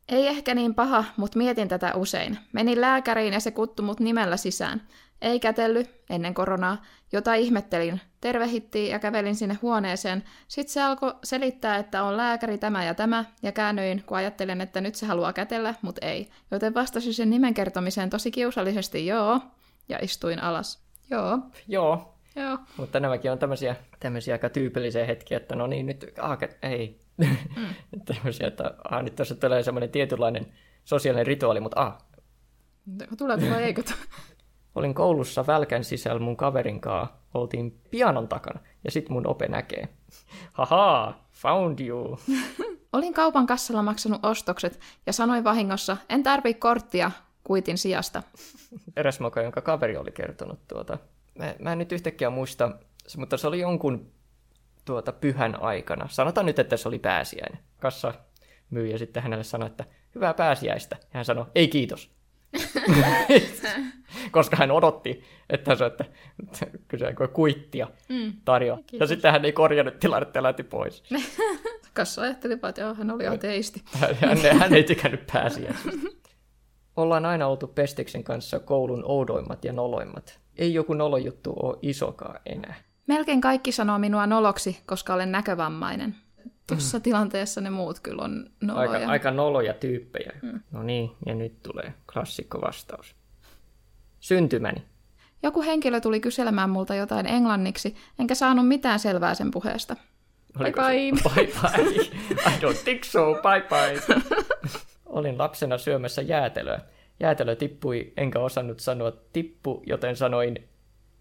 Ei 0.10 0.28
ehkä 0.28 0.56
niin 0.56 0.76
paha, 0.76 1.04
mutta 1.18 1.38
mietin 1.38 1.68
tätä 1.68 1.94
usein. 1.96 2.38
Menin 2.54 2.82
lääkäriin 2.82 3.34
ja 3.34 3.40
se 3.40 3.52
kuttu 3.52 3.84
mut 3.84 4.00
nimellä 4.00 4.38
sisään. 4.38 4.82
Ei 5.26 5.40
kätelly, 5.40 5.86
ennen 6.10 6.34
koronaa, 6.34 6.82
jota 7.12 7.34
ihmettelin. 7.34 8.02
Tervehittiin 8.22 8.92
ja 8.92 9.00
kävelin 9.00 9.36
sinne 9.36 9.58
huoneeseen. 9.62 10.24
Sitten 10.48 10.74
se 10.74 10.82
alkoi 10.82 11.16
selittää, 11.24 11.78
että 11.78 12.04
on 12.04 12.18
lääkäri 12.18 12.58
tämä 12.58 12.84
ja 12.84 12.94
tämä, 12.94 13.26
ja 13.44 13.52
käännyin, 13.52 14.04
kun 14.06 14.18
ajattelin, 14.18 14.62
että 14.62 14.82
nyt 14.82 14.96
se 14.96 15.06
haluaa 15.06 15.34
kätellä, 15.34 15.74
mutta 15.82 16.06
ei. 16.06 16.30
Joten 16.52 16.74
vastasin 16.74 17.14
sen 17.14 17.30
nimen 17.30 17.54
kertomiseen 17.54 18.10
tosi 18.10 18.32
kiusallisesti 18.32 19.08
joo, 19.08 19.40
ja 19.90 20.00
istuin 20.02 20.44
alas. 20.44 20.86
Joo, 21.10 21.40
Joo, 21.68 22.16
joo. 22.36 22.58
mutta 22.78 23.00
nämäkin 23.00 23.32
on 23.32 23.40
tämmöisiä, 23.40 23.76
tämmöisiä 24.00 24.34
aika 24.34 24.50
tyypillisiä 24.50 25.06
hetkiä, 25.06 25.38
että 25.38 25.56
no 25.56 25.68
niin, 25.68 25.86
nyt, 25.86 26.04
kä- 26.04 26.56
ei. 26.64 27.00
Mm. 27.18 27.38
tämmöisiä, 28.16 28.48
että 28.48 28.72
ah, 28.92 29.04
nyt 29.04 29.16
tässä 29.16 29.36
tulee 29.36 29.64
semmoinen 29.64 29.90
tietynlainen 29.90 30.46
sosiaalinen 30.84 31.28
rituaali, 31.28 31.60
mutta 31.60 31.82
ah, 31.82 31.98
Tuleeko 33.18 33.50
vai 33.50 33.64
eikö? 33.64 33.84
olin 34.76 34.94
koulussa 34.94 35.48
välkän 35.48 35.84
sisällä 35.84 36.20
mun 36.20 36.38
kaverin 36.38 36.82
kaa, 36.82 37.26
oltiin 37.34 37.82
pianon 37.92 38.28
takana, 38.28 38.60
ja 38.84 38.92
sit 38.92 39.10
mun 39.10 39.28
ope 39.28 39.48
näkee. 39.48 39.90
Haha, 40.54 41.14
found 41.32 41.80
you. 41.80 42.20
Olin 42.94 43.14
kaupan 43.14 43.48
kassalla 43.48 43.84
maksanut 43.84 44.26
ostokset 44.26 44.80
ja 45.06 45.14
sanoin 45.14 45.44
vahingossa, 45.44 45.98
en 46.10 46.24
tarvii 46.24 46.54
korttia 46.54 47.12
kuitin 47.44 47.78
sijasta. 47.78 48.24
eräs 48.98 49.20
moka, 49.20 49.42
jonka 49.42 49.62
kaveri 49.62 49.98
oli 49.98 50.12
kertonut 50.12 50.68
tuota. 50.68 50.98
Mä, 51.40 51.56
mä 51.60 51.72
en 51.72 51.78
nyt 51.78 51.92
yhtäkkiä 51.92 52.30
muista, 52.30 52.72
mutta 53.18 53.38
se 53.38 53.48
oli 53.48 53.60
jonkun 53.60 54.12
tuota 54.86 55.12
pyhän 55.12 55.62
aikana. 55.62 56.08
Sanotaan 56.10 56.46
nyt, 56.46 56.60
että 56.60 56.78
se 56.78 56.88
oli 56.88 57.00
pääsiäinen. 57.00 57.60
Kassa 57.80 58.14
myyjä 58.70 58.98
sitten 58.98 59.24
hänelle 59.24 59.44
sanoi, 59.44 59.68
että 59.68 59.86
hyvää 60.16 60.34
pääsiäistä. 60.34 60.98
Ja 61.02 61.10
hän 61.12 61.26
sanoi, 61.26 61.46
ei 61.56 61.68
kiitos. 61.68 62.12
Koska 64.32 64.58
hän 64.58 64.72
odotti, 64.72 65.24
että 65.50 65.76
se, 65.76 65.86
että, 65.86 66.06
että 66.44 66.78
kyse 66.88 67.16
kuittia 67.34 67.88
Mm. 68.10 68.34
tarjoaa. 68.46 68.80
Ja 69.00 69.08
sitten 69.08 69.32
hän 69.32 69.46
ei 69.46 69.52
korjannut 69.54 70.00
tilannetta 70.00 70.38
ja 70.38 70.44
lähti 70.44 70.64
pois. 70.64 71.04
Kassa 71.94 72.22
ajatteli 72.22 72.62
vaan, 72.62 72.70
että 72.70 72.82
joo, 72.82 72.94
hän 72.94 73.12
oli 73.12 73.28
ateisti. 73.28 73.84
Hän, 74.22 74.38
hän 74.60 74.74
ei 74.74 74.84
tykännyt 74.84 75.28
pääsiäisestä. 75.34 75.90
Ollaan 76.98 77.26
aina 77.26 77.48
oltu 77.48 77.68
Pesteksen 77.68 78.24
kanssa 78.24 78.60
koulun 78.60 79.04
oudoimmat 79.06 79.66
ja 79.66 79.74
noloimmat. 79.74 80.40
Ei 80.58 80.74
joku 80.74 80.94
nolojuttu 80.94 81.54
ole 81.64 81.78
isokaan 81.82 82.40
enää. 82.46 82.76
Melkein 83.08 83.42
kaikki 83.42 83.72
sanoo 83.72 84.00
minua 84.00 84.28
noloksi, 84.28 84.80
koska 84.86 85.14
olen 85.14 85.32
näkövammainen. 85.32 86.16
Tuossa 86.68 87.00
tilanteessa 87.00 87.62
ne 87.62 87.70
muut 87.70 88.00
kyllä 88.00 88.24
on 88.24 88.50
noloja. 88.62 88.92
Aika, 88.92 89.08
aika 89.12 89.32
noloja 89.32 89.74
tyyppejä. 89.74 90.32
Mm. 90.42 90.60
No 90.72 90.84
niin, 90.84 91.12
ja 91.26 91.36
nyt 91.36 91.62
tulee 91.64 91.94
klassikko 92.14 92.62
vastaus. 92.62 93.16
Syntymäni. 94.20 94.84
Joku 95.44 95.62
henkilö 95.62 96.02
tuli 96.02 96.20
kyselemään 96.20 96.70
multa 96.70 96.96
jotain 96.96 97.28
englanniksi, 97.28 97.96
enkä 98.20 98.36
saanut 98.36 98.68
mitään 98.68 99.00
selvää 99.00 99.36
sen 99.36 99.52
puheesta. 99.52 99.96
Oliko 100.60 100.82
Bye 100.82 101.12
Se? 101.16 101.30
Bye 101.36 101.48
bye. 101.48 102.02
I 102.48 102.60
don't 102.60 102.84
think 102.84 103.04
so. 103.04 103.20
Bye 103.42 103.66
bye. 103.70 104.22
Olin 105.06 105.38
lapsena 105.38 105.78
syömässä 105.78 106.22
jäätelöä. 106.22 106.82
Jäätelö 107.20 107.56
tippui, 107.56 108.14
enkä 108.18 108.40
osannut 108.40 108.80
sanoa 108.80 109.12
tippu, 109.34 109.84
joten 109.86 110.16
sanoin 110.16 110.70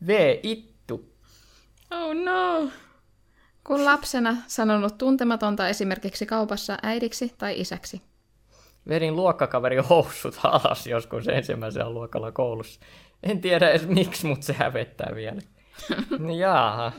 V 0.07 0.39
ittu. 0.43 1.15
Oh 1.91 2.15
no! 2.15 2.71
Kun 3.65 3.85
lapsena 3.85 4.37
sanonut 4.47 4.99
tuntematonta 4.99 5.69
esimerkiksi 5.69 6.27
kaupassa 6.27 6.79
äidiksi 6.83 7.35
tai 7.39 7.61
isäksi. 7.61 8.03
Vedin 8.89 9.17
luokkakaverin 9.17 9.85
housut 9.91 10.41
alas 10.43 10.87
joskus 10.87 11.29
ensimmäisellä 11.29 11.91
luokalla 11.91 12.33
koulussa. 12.33 12.81
En 13.23 13.41
tiedä 13.41 13.71
edes 13.71 13.87
miksi, 13.89 14.27
mutta 14.27 14.47
se 14.47 14.53
hävettää 14.53 15.13
vielä. 15.15 15.41
Jaaha. 16.41 16.93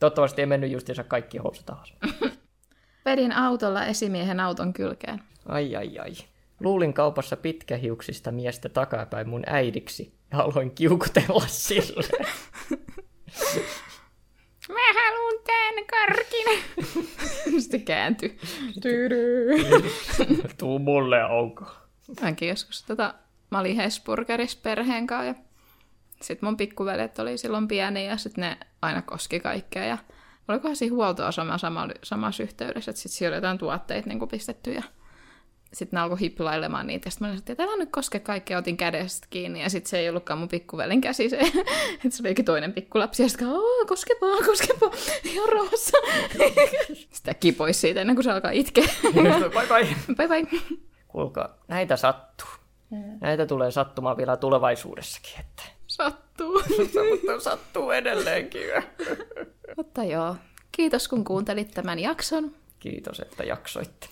Toivottavasti 0.00 0.42
ei 0.42 0.46
mennyt 0.46 0.70
justiinsa 0.70 1.04
kaikki 1.04 1.38
housut 1.38 1.70
alas. 1.70 1.94
Vedin 3.04 3.32
autolla 3.32 3.86
esimiehen 3.86 4.40
auton 4.40 4.72
kylkeen. 4.72 5.22
Ai 5.46 5.76
ai 5.76 5.98
ai. 5.98 6.12
Luulin 6.60 6.94
kaupassa 6.94 7.36
pitkähiuksista 7.36 8.32
miestä 8.32 8.68
takapäin 8.68 9.28
mun 9.28 9.42
äidiksi 9.46 10.14
ja 10.32 10.38
aloin 10.38 10.70
kiukutella 10.70 11.44
sille. 11.46 12.08
Mä 14.72 15.02
haluun 15.02 15.42
tän 15.46 15.86
karkin. 15.86 16.46
Sitten 17.62 17.84
kääntyi. 17.84 18.38
Tuu 20.58 20.78
mulle 20.78 21.24
onko. 21.24 21.64
Mäkin 22.20 22.48
joskus 22.48 22.82
tota, 22.82 23.14
mä 23.50 23.58
olin 23.58 23.76
Hesburgerissa 23.76 24.58
perheen 24.62 25.06
kanssa 25.06 25.26
ja 25.26 25.34
sitten 26.22 26.46
mun 26.46 26.56
pikkuveljet 26.56 27.18
oli 27.18 27.38
silloin 27.38 27.68
pieni 27.68 28.06
ja 28.06 28.16
sitten 28.16 28.42
ne 28.42 28.58
aina 28.82 29.02
koski 29.02 29.40
kaikkea 29.40 29.84
ja 29.84 29.98
olikohan 30.48 30.76
siinä 30.76 30.94
huoltoasema 30.96 31.58
sama, 31.58 31.88
samassa 32.02 32.42
yhteydessä, 32.42 32.90
että 32.90 33.02
sitten 33.02 33.18
siellä 33.18 33.34
oli 33.34 33.36
jotain 33.36 33.58
tuotteita 33.58 34.08
niin 34.08 34.28
pistetty 34.30 34.72
ja 34.72 34.82
sitten 35.72 35.96
ne 35.96 36.00
alkoi 36.00 36.20
hiplailemaan 36.20 36.86
niitä, 36.86 37.06
ja 37.06 37.10
sitten 37.10 37.28
mä 37.28 37.32
olin, 37.32 37.42
että 37.48 37.62
älä 37.64 37.76
nyt 37.76 37.90
koske 37.92 38.20
kaikkea, 38.20 38.58
otin 38.58 38.76
kädestä 38.76 39.26
kiinni, 39.30 39.62
ja 39.62 39.70
sitten 39.70 39.90
se 39.90 39.98
ei 39.98 40.08
ollutkaan 40.08 40.38
mun 40.38 40.48
pikkuvelin 40.48 41.00
käsi, 41.00 41.28
se, 41.28 41.36
että 42.04 42.10
se 42.10 42.22
oli 42.22 42.28
jokin 42.30 42.44
toinen 42.44 42.72
pikkulapsi, 42.72 43.22
ja 43.22 43.28
sitten 43.28 43.48
"Oo, 43.48 43.86
koske 43.86 44.14
vaan, 44.20 44.44
koske 44.44 44.74
vaan, 44.80 44.92
ihan 45.24 45.48
rauhassa. 45.48 45.98
Sitä 47.10 47.34
kipois 47.34 47.80
siitä 47.80 48.00
ennen 48.00 48.16
kuin 48.16 48.24
se 48.24 48.30
alkaa 48.30 48.50
itkeä. 48.50 48.84
bye 49.12 49.66
bye. 49.68 49.96
bye 50.16 50.28
bye. 50.28 50.60
Kuulkaa, 51.08 51.56
näitä 51.68 51.96
sattuu. 51.96 52.48
Näitä 53.20 53.46
tulee 53.46 53.70
sattumaan 53.70 54.16
vielä 54.16 54.36
tulevaisuudessakin, 54.36 55.40
että 55.40 55.62
Sattuu. 55.86 56.62
mutta 57.10 57.40
sattuu 57.40 57.90
edelleenkin. 57.90 58.62
Mutta 59.76 60.04
joo, 60.04 60.36
kiitos 60.72 61.08
kun 61.08 61.24
kuuntelit 61.24 61.70
tämän 61.70 61.98
jakson. 61.98 62.54
Kiitos, 62.80 63.20
että 63.20 63.44
jaksoitte. 63.44 64.08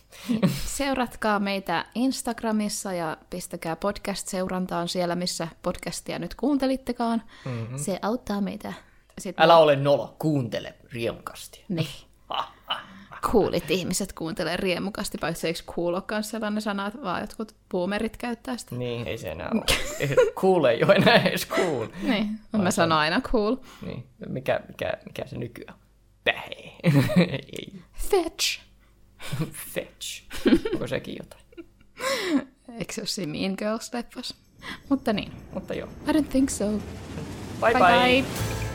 Seuratkaa 0.66 1.40
meitä 1.40 1.86
Instagramissa 1.94 2.92
ja 2.92 3.16
pistäkää 3.30 3.76
podcast-seurantaan 3.76 4.88
siellä, 4.88 5.14
missä 5.14 5.48
podcastia 5.62 6.18
nyt 6.18 6.34
kuuntelittekaan. 6.34 7.22
Mm-hmm. 7.44 7.78
Se 7.78 7.98
auttaa 8.02 8.40
meitä. 8.40 8.72
Sitten 9.18 9.44
Älä 9.44 9.56
ole 9.56 9.76
nolo, 9.76 10.16
kuuntele 10.18 10.74
riemukasti. 10.92 11.64
Niin. 11.68 11.88
Coolit 13.22 13.70
ihmiset 13.70 14.12
kuuntelee 14.12 14.56
riemukasti, 14.56 15.18
paitsi 15.18 15.46
eikö 15.46 15.60
cool 15.66 15.94
olekaan 15.94 16.24
sellainen 16.24 16.62
sana, 16.62 16.86
että 16.86 17.02
vaan 17.02 17.20
jotkut 17.20 17.54
boomerit 17.70 18.16
käyttää 18.16 18.56
sitä. 18.56 18.74
Niin, 18.74 19.06
ei 19.06 19.18
se 19.18 19.30
enää 19.30 19.50
ole. 19.54 19.64
Cool 20.34 20.64
ei 20.64 20.84
ole 20.84 20.94
enää 20.94 21.22
edes 21.22 21.48
cool. 21.48 21.86
Niin, 22.02 22.40
mä 22.52 22.70
sanon 22.70 22.98
aina 22.98 23.20
cool. 23.20 23.56
Niin, 23.82 24.06
mikä, 24.28 24.60
mikä, 24.68 24.92
mikä 25.04 25.26
se 25.26 25.38
nykyään? 25.38 25.78
Pähe. 26.24 26.76
ei. 27.58 27.72
Fetch. 27.98 28.60
Fetch. 29.74 30.22
Onko 30.72 30.86
sekin 30.86 31.16
jotain? 31.18 31.44
Eikö 32.78 32.92
se 32.92 33.00
ole 33.00 33.06
siinä 33.08 33.32
Mean 33.32 33.52
Girls-leffassa? 33.52 34.36
Mutta 34.88 35.12
niin, 35.12 35.32
Mutta 35.54 35.74
joo. 35.74 35.88
I 36.08 36.12
don't 36.12 36.28
think 36.28 36.50
so. 36.50 36.64
Bye 37.60 37.72
bye. 37.72 37.72
bye. 37.72 38.22
bye. 38.22 38.67